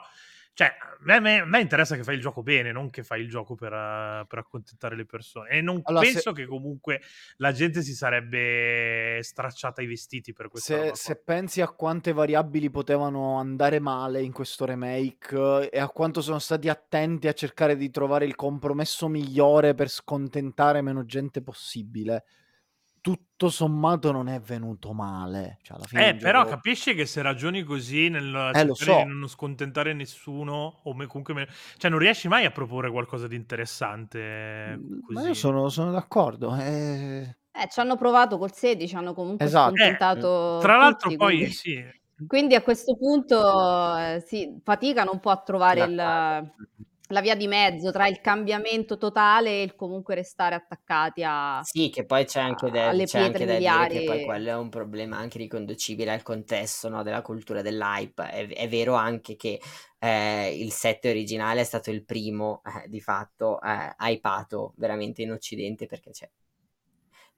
[0.60, 3.30] cioè, a me, me- me interessa che fai il gioco bene, non che fai il
[3.30, 5.52] gioco per, per accontentare le persone.
[5.52, 7.00] E non Allora, se- penso che comunque
[7.38, 12.12] la gente si sarebbe stracciata i vestiti per questa roba Se, se pensi a quante
[12.12, 17.34] variabili potevano andare male in questo remake eh, e a quanto sono stati attenti a
[17.34, 22.26] cercare di trovare il compromesso migliore per scontentare meno gente possibile,
[23.02, 25.58] tutto sommato non è venuto male.
[25.62, 28.96] Cioè, alla fine Eh, però gioco- capisci che se ragioni così nel Eh, so.
[28.98, 31.48] di non scontentare nessuno, o me- comunque me-
[31.78, 35.28] cioè non riesci mai a proporre qualcosa di interessante Mm, Ma così.
[35.28, 36.56] io sono, sono d'accordo.
[36.56, 37.36] eh.
[37.52, 39.76] Eh, ci hanno provato col 16, hanno comunque Esatto.
[39.76, 41.52] scontentato Tra l'altro tutti, poi quindi...
[41.54, 41.84] sì,
[42.28, 46.54] quindi a questo punto eh, sì, faticano un po' a trovare il-
[47.12, 51.60] la via di mezzo tra il cambiamento totale e il comunque restare attaccati a...
[51.64, 54.50] Sì, che poi c'è anche da, alle c'è anche pietre da dire che poi quello
[54.50, 58.30] è un problema anche riconducibile al contesto no, della cultura dell'hype.
[58.30, 59.60] È, è vero anche che
[59.98, 65.32] eh, il 7 originale è stato il primo, eh, di fatto, eh, hypato veramente in
[65.32, 66.30] Occidente perché c'è.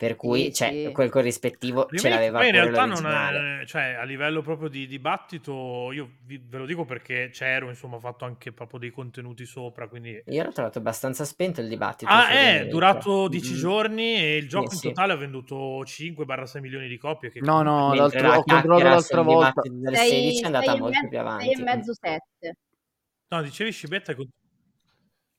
[0.01, 0.91] Per cui Sì, cioè, sì.
[0.91, 4.87] quel corrispettivo ce Remake l'aveva poi in realtà non è, cioè a livello proprio di
[4.87, 9.45] dibattito, io vi- ve lo dico perché c'ero, insomma, ho fatto anche proprio dei contenuti
[9.45, 10.19] sopra, quindi...
[10.25, 12.09] Io l'ho trovato abbastanza spento il dibattito.
[12.11, 13.57] Ah, sul è durato 10 Mm.
[13.57, 14.87] giorni e il gioco Sì, in sì.
[14.87, 17.29] totale ha venduto 5-6 milioni di copie.
[17.31, 19.49] Che No, no, l'altro- la ho controllato l'altra volta.
[19.61, 21.43] dibattito del Sei- 16 è andata e molto mezzo- più avanti.
[21.45, 22.55] sei e mezzo, sette.
[23.27, 24.27] No, dicevi Scibetta che...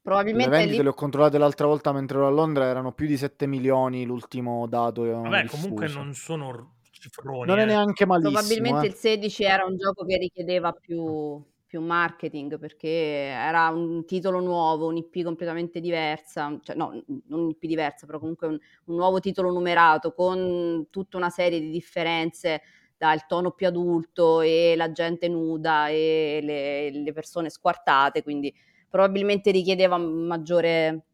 [0.05, 3.07] Le Probabilmente vendite lì le ho controllate l'altra volta mentre ero a Londra, erano più
[3.07, 5.62] di 7 milioni l'ultimo dato Vabbè, diffuso.
[5.62, 7.46] comunque non sono cifroni.
[7.46, 7.66] Non è eh.
[7.66, 8.38] neanche malissimo.
[8.38, 8.88] Probabilmente eh.
[8.88, 14.88] il 16 era un gioco che richiedeva più, più marketing perché era un titolo nuovo,
[14.88, 20.12] un'IP completamente diversa, cioè no, non un'IP diversa, però comunque un, un nuovo titolo numerato
[20.14, 22.62] con tutta una serie di differenze
[22.96, 28.53] dal tono più adulto e la gente nuda e le, le persone squartate, quindi
[28.93, 31.07] probabilmente richiedeva maggiore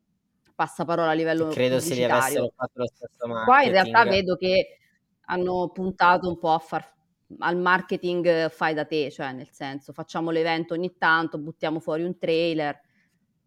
[0.56, 2.26] passaparola a livello Credo si deve pubblicitario.
[2.26, 3.72] essere fatto lo stesso Qua in marketing.
[3.72, 4.78] realtà vedo che
[5.26, 6.84] hanno puntato un po' a far,
[7.38, 12.02] al marketing eh, fai da te, cioè nel senso facciamo l'evento ogni tanto, buttiamo fuori
[12.02, 12.80] un trailer.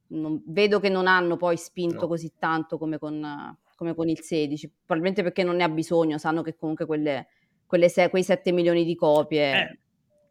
[0.07, 2.07] Non- vedo che non hanno poi spinto No.
[2.07, 6.41] così tanto come con, come con il 16, probabilmente perché non ne ha bisogno, sanno
[6.41, 7.27] che comunque quelle,
[7.65, 9.79] quelle se- quei 7 milioni di copie Eh,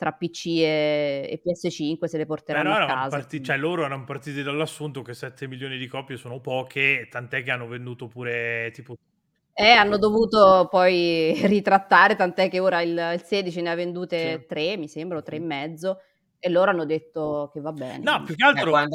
[0.01, 3.19] tra PC e, e PS5 se le porteranno Però a casa.
[3.19, 7.51] Parti- cioè, loro erano partiti dall'assunto che 7 milioni di copie sono poche, tant'è che
[7.51, 8.97] hanno venduto pure tipo...
[9.53, 14.47] Eh, hanno dovuto poi ritrattare, tant'è che ora il, il 16 ne ha vendute sì.
[14.47, 16.01] 3, mi sembra, o 3 e mezzo.
[16.43, 17.99] E loro hanno detto che va bene.
[17.99, 18.87] No, più che altro eh,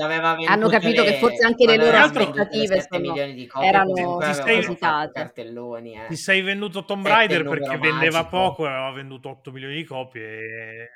[0.48, 5.12] hanno capito le, che forse anche le loro aspettative sono, di copie, erano spositate.
[5.14, 6.08] Cartelloni, eh.
[6.08, 8.30] Ti sei venduto Tomb Raider perché vendeva magico.
[8.30, 10.24] poco e aveva venduto 8 milioni di copie.
[10.24, 10.90] E...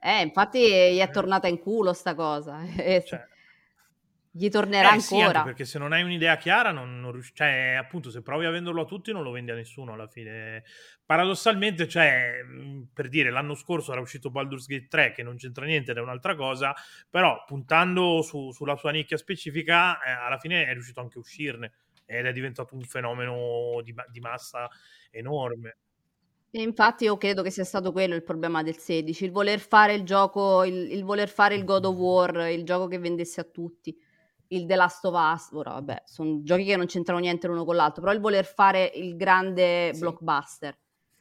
[0.00, 2.60] Eh, infatti gli è tornata in culo sta cosa.
[2.72, 3.26] Cioè,
[4.34, 5.42] gli tornerà eh, sì, ancora.
[5.42, 8.80] perché se non hai un'idea chiara, non, non riusci- cioè, appunto, se provi a venderlo
[8.80, 10.64] a tutti, non lo vendi a nessuno alla fine.
[11.04, 12.40] Paradossalmente, cioè,
[12.94, 16.00] per dire, l'anno scorso era uscito Baldur's Gate 3, che non c'entra niente ed è
[16.00, 16.74] un'altra cosa,
[17.10, 21.72] però puntando su, sulla sua nicchia specifica, eh, alla fine è riuscito anche a uscirne
[22.06, 24.66] ed è diventato un fenomeno di, di massa
[25.10, 25.76] enorme.
[26.50, 29.92] E infatti io credo che sia stato quello il problema del 16, il voler fare
[29.92, 33.44] il gioco, il, il voler fare il God of War, il gioco che vendesse a
[33.44, 33.94] tutti
[34.52, 37.76] il The Last of Us, ora vabbè, sono giochi che non c'entrano niente l'uno con
[37.76, 40.00] l'altro, però il voler fare il grande sì.
[40.00, 40.76] blockbuster,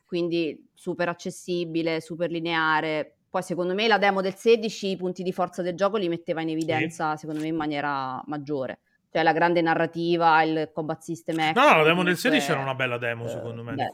[0.05, 3.15] quindi super accessibile, super lineare.
[3.29, 6.41] Poi secondo me la demo del 16 i punti di forza del gioco li metteva
[6.41, 7.19] in evidenza, sì.
[7.19, 8.79] secondo me in maniera maggiore.
[9.09, 11.65] Cioè la grande narrativa, il combat system action.
[11.65, 13.89] No, la demo del 16 era una bella demo, secondo me.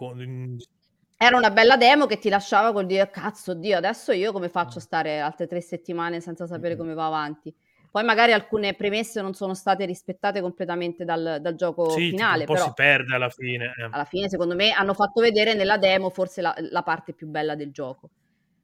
[1.19, 4.77] Era una bella demo che ti lasciava col dire cazzo, Dio, adesso io come faccio
[4.77, 7.51] a stare altre tre settimane senza sapere come va avanti?
[7.97, 12.41] Poi magari alcune premesse non sono state rispettate completamente dal, dal gioco sì, finale.
[12.41, 13.73] un po' però si perde alla fine.
[13.75, 13.87] Eh.
[13.89, 17.55] Alla fine, secondo me, hanno fatto vedere nella demo forse la, la parte più bella
[17.55, 18.11] del gioco.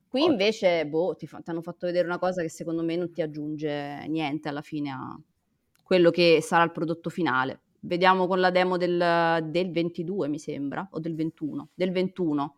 [0.08, 3.12] Qui invece, boh, ti, fa, ti, hanno fatto vedere una cosa che secondo me non
[3.12, 5.20] ti aggiunge niente alla fine a
[5.82, 7.62] quello che sarà il prodotto finale.
[7.80, 11.70] Vediamo con la demo del, del 22, mi sembra, o del 21.
[11.74, 12.56] Del 21.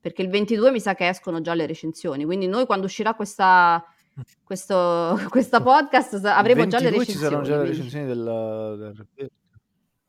[0.00, 2.24] Perché il 22 mi sa che escono già le recensioni.
[2.24, 3.84] Quindi noi quando uscirà questa
[4.42, 7.12] questo, questa podcast avremo già le recensioni.
[7.12, 9.30] ci saranno già le recensioni del, del...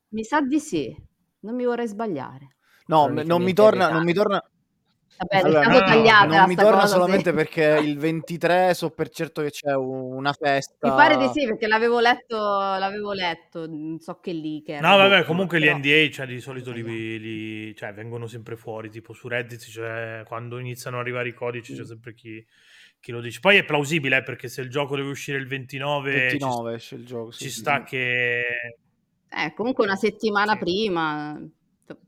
[0.09, 0.95] Mi sa di sì,
[1.41, 2.55] non mi vorrei sbagliare.
[2.87, 4.41] No, non mi, torna, non mi torna...
[5.17, 7.35] Vabbè, allora, no, tagliata, non mi torna cosa, solamente sì.
[7.35, 10.89] perché il 23 so per certo che c'è una festa.
[10.89, 13.67] Mi pare di sì, perché l'avevo letto, l'avevo letto,
[13.99, 15.73] so che lì che No, vabbè, comunque però...
[15.73, 16.83] gli NDA, cioè, di solito li,
[17.19, 21.73] li cioè, vengono sempre fuori, tipo su Reddit, cioè, quando iniziano ad arrivare i codici
[21.73, 21.77] mm.
[21.77, 22.45] c'è sempre chi
[23.05, 23.39] chi lo dice.
[23.39, 26.95] Poi è plausibile, eh, perché se il gioco deve uscire il 29, 29 ci, esce
[26.95, 27.91] il gioco, ci sì, sta sì.
[27.91, 28.43] che...
[29.29, 30.57] Eh, comunque una settimana sì.
[30.57, 31.39] prima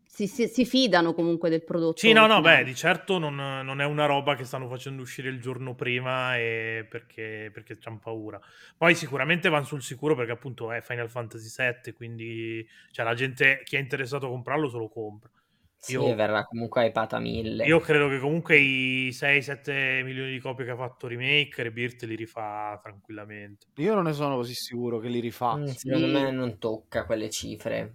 [0.06, 2.00] si, si, si, fidano comunque del prodotto.
[2.00, 5.30] Sì, no, no, beh, di certo non, non, è una roba che stanno facendo uscire
[5.30, 8.42] il giorno prima e perché, perché hanno paura.
[8.76, 13.62] Poi sicuramente vanno sul sicuro perché appunto è Final Fantasy VII, quindi cioè, la gente,
[13.64, 15.30] chi è interessato a comprarlo, se lo compra.
[15.90, 17.66] Io, sì, verrà comunque hypata mille.
[17.66, 22.16] Io credo che comunque i 6-7 milioni di copie che ha fatto Remake, Rebirth li
[22.16, 23.68] rifà tranquillamente.
[23.76, 25.56] Io non ne sono così sicuro che li rifà.
[25.56, 27.94] Mm, secondo me non tocca quelle cifre.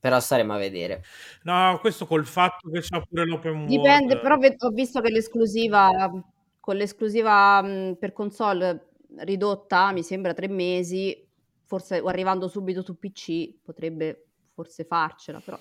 [0.00, 1.02] Però staremo a vedere.
[1.42, 3.68] No, questo col fatto che c'ha pure l'open world.
[3.68, 6.10] Dipende, però ho visto che l'esclusiva
[6.68, 8.88] con l'esclusiva mh, per console
[9.20, 11.26] ridotta, mi sembra tre mesi,
[11.64, 15.58] forse arrivando subito su PC potrebbe forse farcela, però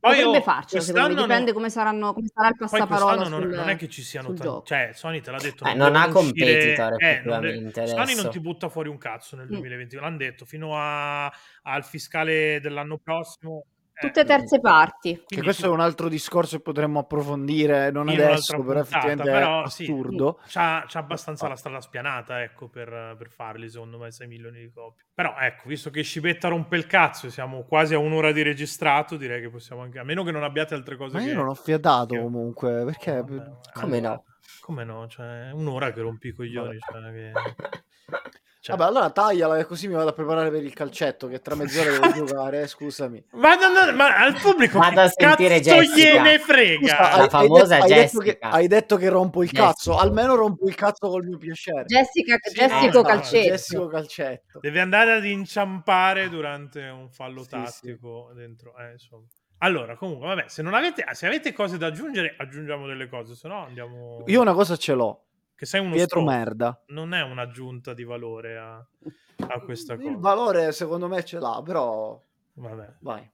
[0.00, 1.54] poi Potrebbe oh, farcela, secondo me, dipende non...
[1.54, 4.90] come, saranno, come sarà il passaparola sul, non, non è che ci siano tanti, cioè
[4.94, 7.86] Sony te l'ha detto, eh, non, ha competitor eh, non è...
[7.86, 10.00] Sony non ti butta fuori un cazzo nel 2020, mm.
[10.00, 13.66] l'hanno detto, fino a, al fiscale dell'anno prossimo
[14.00, 15.22] Tutte terze parti.
[15.26, 19.60] Che questo è un altro discorso che potremmo approfondire, non adesso, però puntata, effettivamente però,
[19.60, 20.38] è assurdo.
[20.44, 24.60] Sì, c'ha, c'ha, abbastanza la strada spianata, ecco, per, per, farli, secondo me, 6 milioni
[24.60, 25.04] di copie.
[25.12, 29.42] Però, ecco, visto che Scibetta rompe il cazzo siamo quasi a un'ora di registrato, direi
[29.42, 29.98] che possiamo anche...
[29.98, 31.28] A meno che non abbiate altre cose Ma che...
[31.28, 32.20] io non ho fiatato che...
[32.22, 33.22] comunque, perché...
[33.22, 34.24] Vabbè, Come no?
[34.60, 35.08] Come no?
[35.08, 37.32] Cioè, un'ora che rompi i coglioni, cioè, che...
[38.62, 38.76] Cioè...
[38.76, 42.12] Vabbè, allora tagliala così mi vado a preparare per il calcetto che tra mezz'ora devo
[42.26, 43.24] giocare, scusami.
[43.32, 46.78] Ma, no, no, ma al pubblico vado a sentire cazzo gliene frega?
[46.78, 48.22] Scusa, la hai, famosa hai, Jessica.
[48.22, 49.68] Detto che, hai detto che rompo il Jessica.
[49.68, 51.84] cazzo, almeno rompo il cazzo col mio piacere.
[51.86, 53.48] Jessica, sì, Jessico no, Calcetto.
[53.48, 54.58] Jessico Calcetto.
[54.60, 58.40] Deve andare ad inciampare durante un fallo sì, tattico sì.
[58.40, 59.24] dentro, eh, insomma.
[59.62, 63.48] Allora, comunque, vabbè, se non avete, se avete cose da aggiungere, aggiungiamo delle cose, se
[63.48, 64.22] no andiamo...
[64.26, 65.24] Io una cosa ce l'ho.
[65.60, 66.32] Che sei uno Pietro stop.
[66.32, 66.82] merda.
[66.86, 70.08] Non è un'aggiunta di valore a, a questa cosa.
[70.08, 72.18] Il valore secondo me ce l'ha, però...
[72.54, 72.94] Vabbè.
[73.00, 73.30] Vai.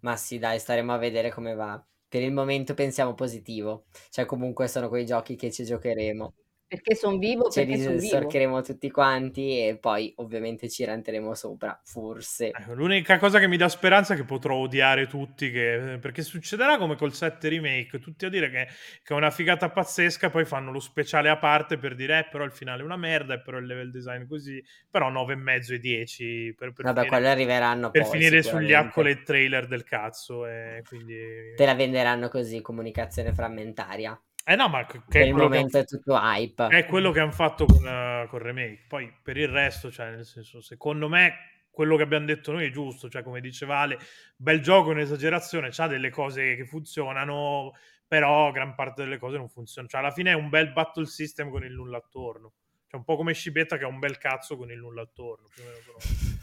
[0.00, 1.80] Ma sì, dai, staremo a vedere come va.
[2.08, 3.84] Per il momento pensiamo positivo.
[4.10, 6.34] Cioè, comunque sono quei giochi che ci giocheremo.
[6.68, 12.48] Perché son vivo, Ce perché storcheremo tutti quanti e poi ovviamente ci ranteremo sopra, forse.
[12.48, 16.76] Ecco, l'unica cosa che mi dà speranza è che potrò odiare tutti, che- perché succederà
[16.76, 18.66] come col 7 remake, tutti a dire che,
[19.02, 22.44] che è una figata pazzesca, poi fanno lo speciale a parte per dire, eh, però
[22.44, 26.54] il finale è una merda, e però il level design così, però 9,5 e 10
[26.54, 30.82] per, per Vabbè, finire, quello arriveranno per poi finire sugli accolade trailer del cazzo, e
[30.86, 31.54] quindi...
[31.56, 34.20] Te la venderanno così, comunicazione frammentaria.
[34.50, 36.68] Eh no, ma che Per il quello che momento è tutto hype.
[36.68, 38.86] è quello che hanno fatto con, eh, con remake.
[38.88, 42.70] Poi per il resto, cioè, nel senso, secondo me quello che abbiamo detto noi è
[42.70, 43.98] giusto, cioè come dice Vale,
[44.36, 47.72] bel gioco in esagerazione, c'ha delle cose che funzionano,
[48.06, 49.90] però gran parte delle cose non funzionano.
[49.90, 52.52] Cioè alla fine è un bel battle system con il nulla attorno.
[52.86, 55.62] Cioè un po' come Scibetta che ha un bel cazzo con il nulla attorno, più
[55.62, 55.98] o meno sono,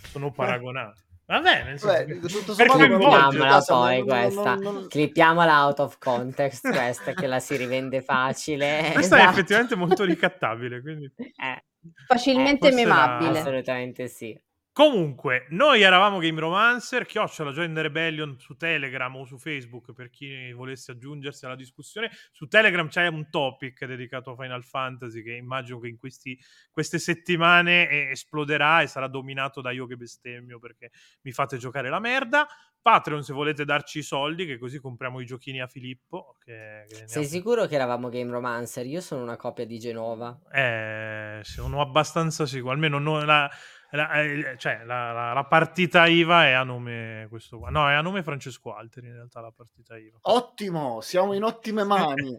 [0.09, 1.01] sono paragonati.
[1.27, 4.55] Vabbè, nel senso Vabbè, che- tutto sommato poi questa.
[4.55, 8.79] non- non- Clippiamola out of context questa che la si rivende facile.
[8.93, 9.31] Questa è Esatto.
[9.33, 11.11] effettivamente molto ricattabile, quindi...
[11.17, 11.63] Eh,
[12.07, 13.39] Facilmente era- memabile.
[13.39, 14.39] assolutamente sì.
[14.75, 20.09] Comunque, noi eravamo Game Romancer, chiocciola Join the Rebellion su Telegram o su Facebook per
[20.09, 22.11] chi volesse aggiungersi alla discussione.
[22.33, 26.37] Su Telegram c'è un topic dedicato a Final Fantasy che immagino che in questi,
[26.71, 31.87] queste settimane eh, esploderà e sarà dominato da io che bestemmio perché mi fate giocare
[31.87, 32.45] la merda.
[32.81, 36.35] Patreon se volete darci i soldi che così compriamo i giochini a Filippo.
[36.43, 38.85] Che, che Sei ha- sicuro che eravamo Game Romancer?
[38.85, 40.37] Io sono una copia di Genova.
[40.51, 43.49] Eh, sono abbastanza sicuro, almeno no- la,
[43.95, 47.69] la- eh, cioè, la- la- la partita IVA è a nome questo qua.
[47.69, 50.17] No, è a nome Francesco Alteri in realtà la partita IVA.
[50.21, 51.83] Ottimo, siamo in ottime
[52.23, 52.37] mani.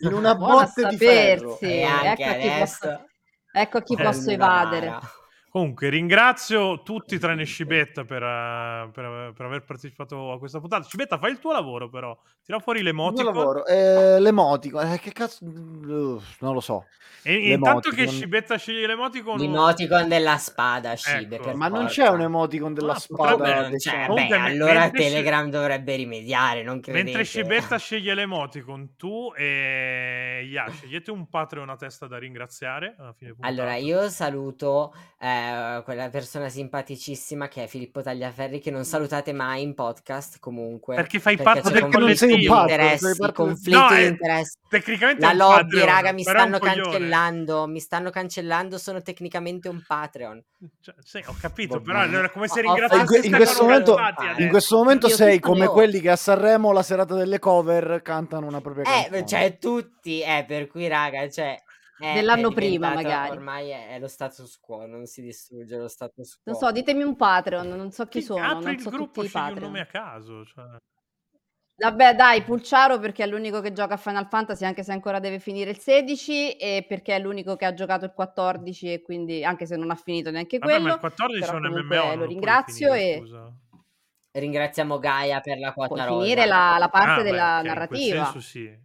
[0.00, 1.58] In una botte di ferro.
[1.60, 2.78] e anche ecco a chi adesso...
[2.88, 3.06] posso-
[3.52, 4.98] ecco a chi Eh, posso evadere.
[5.52, 10.82] Comunque ringrazio tutti tranne Scibetta per, eh, per- per aver partecipato a questa puntata.
[10.84, 12.18] Scibetta, fai il tuo lavoro però.
[12.42, 13.24] Tira fuori Il mio l'emoticon.
[13.34, 13.66] lavoro.
[13.66, 14.92] Eh, l'emoticon.
[14.92, 15.44] Eh, che cazzo?
[15.44, 16.86] Uh, non lo so.
[17.22, 18.08] E intanto che.
[18.08, 19.38] Scibetta sceglie l'emoticon...
[19.38, 21.44] L'emoticon della spada, Shibe, Ecco.
[21.44, 23.68] per Ma non c'è un emoticon della Ah, spada.
[23.76, 24.06] c'è.
[24.06, 27.04] Comunque, Beh, me- allora Telegram dovrebbe rimediare, non credete?
[27.04, 32.96] Mentre Scibetta sceglie l'emoticon, tu e Ia scegliete un Patreon a testa da ringraziare.
[32.98, 33.52] Alla fine puntata.
[33.52, 35.40] Allora, io saluto eh,
[35.84, 40.94] quella persona simpaticissima che è Filippo Tagliaferri, che non salutate mai in podcast comunque.
[40.96, 44.58] Perché fai perché parte del conflitto di interessi, parte conflitti No, di è- interessi.
[44.68, 50.42] Tecnicamente La lobby, Patreon, raga, mi stanno cancellando, mi stanno cancellando, sono tecnicamente un Patreon.
[50.80, 51.84] Cioè, sì, ho capito, Vabbè.
[51.84, 55.14] però allora come se ringraziassi In, in questo momento, Galvati in in questo momento Io
[55.14, 55.72] sei come io.
[55.72, 59.26] quelli che a Sanremo la serata delle cover cantano una propria Eh, canzone.
[59.26, 61.60] cioè tutti, eh, per cui raga, cioè...
[62.02, 63.30] è- Dell'anno è prima, magari.
[63.30, 66.52] Ormai è, è lo status quo, non si distrugge lo status quo.
[66.52, 69.26] Non so, ditemi un Patreon, non so chi Sì, sono, non il so gruppo, tutti
[69.26, 69.62] i un Patreon.
[69.64, 70.44] nome a caso.
[70.44, 70.76] Cioè.
[71.74, 75.38] Vabbè, dai, Pulciaro perché è l'unico che gioca a Final Fantasy, anche se ancora deve
[75.40, 79.66] finire il 16, e perché è l'unico che ha giocato il 14, e quindi anche
[79.66, 80.94] se non ha finito neanche Vabbè, ma quello.
[80.94, 83.52] il 14 però è un MMO, lo ringrazio finire, e- scusa.
[84.34, 86.20] Ringraziamo Gaia per la quota rosa.
[86.20, 88.78] finire la, la parte Ah, beh, della ok, in quel narrativa, senso sì.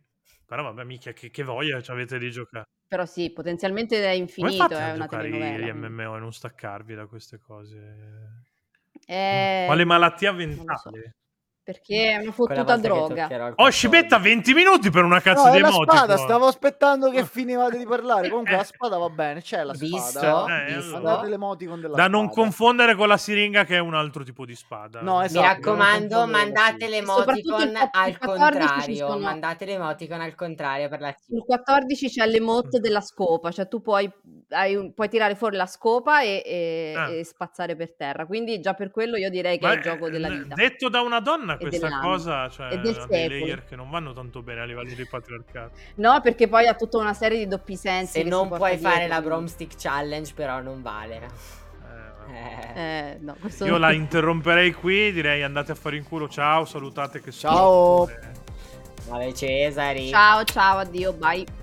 [0.45, 2.65] Però vabbè, mica, che, che voglia ci avete di giocare.
[2.87, 5.71] Però sì, potenzialmente è Come infinito, fate è a una giocare gli.
[5.73, 8.45] MMO e non staccarvi da queste cose?
[9.05, 11.15] Eh, Quale malattia non lo so, mentale?
[11.67, 13.27] Perché è una fottuta droga.
[13.29, 14.23] il Oh, Scibetta, 14.
[14.23, 15.97] 20 minuti per una cazzo No, di emoticon.
[15.97, 18.29] spada, stavo aspettando che finivate di parlare.
[18.29, 20.19] Comunque la spada va bene, c'è la Visto?
[20.19, 20.65] spada.
[20.65, 20.91] Eh, Visto?
[20.93, 22.17] Mandate l'emoticon della Da spada.
[22.17, 25.01] non confondere con la siringa che è un altro tipo di spada.
[25.01, 28.95] No, Mi esatto, non raccomando, mandate l'emoticon il al 14 ci contrario.
[28.95, 33.81] sono- Mandate l'emoticon al contrario per la Sul 14 c'è l'emote della scopa, cioè tu
[33.81, 34.09] puoi,
[34.49, 37.09] un- puoi tirare fuori la scopa e, e- Ah.
[37.09, 38.25] e spazzare per terra.
[38.25, 40.55] Quindi già per quello io direi che Ma, è il gioco della eh, vita.
[40.55, 42.07] Detto da una donna, E questa dell'anno.
[42.07, 45.05] cosa cioè, E del ha dei layer che non vanno tanto bene a livello di
[45.05, 45.71] patriarcato.
[45.95, 48.13] No, perché poi ha tutta una serie di doppi sensi.
[48.13, 51.15] Se che non puoi fare dietro, la Bromstick Challenge, però non vale.
[51.15, 52.35] Eh,
[52.75, 52.79] Eh.
[53.11, 57.21] Eh, no, questo Io la interromperei qui, direi andate a fare in culo, ciao, salutate
[57.21, 58.09] che Ciao.
[59.07, 60.09] Vabbè, Cesari.
[60.09, 61.56] Ciao, ciao, addio, bye.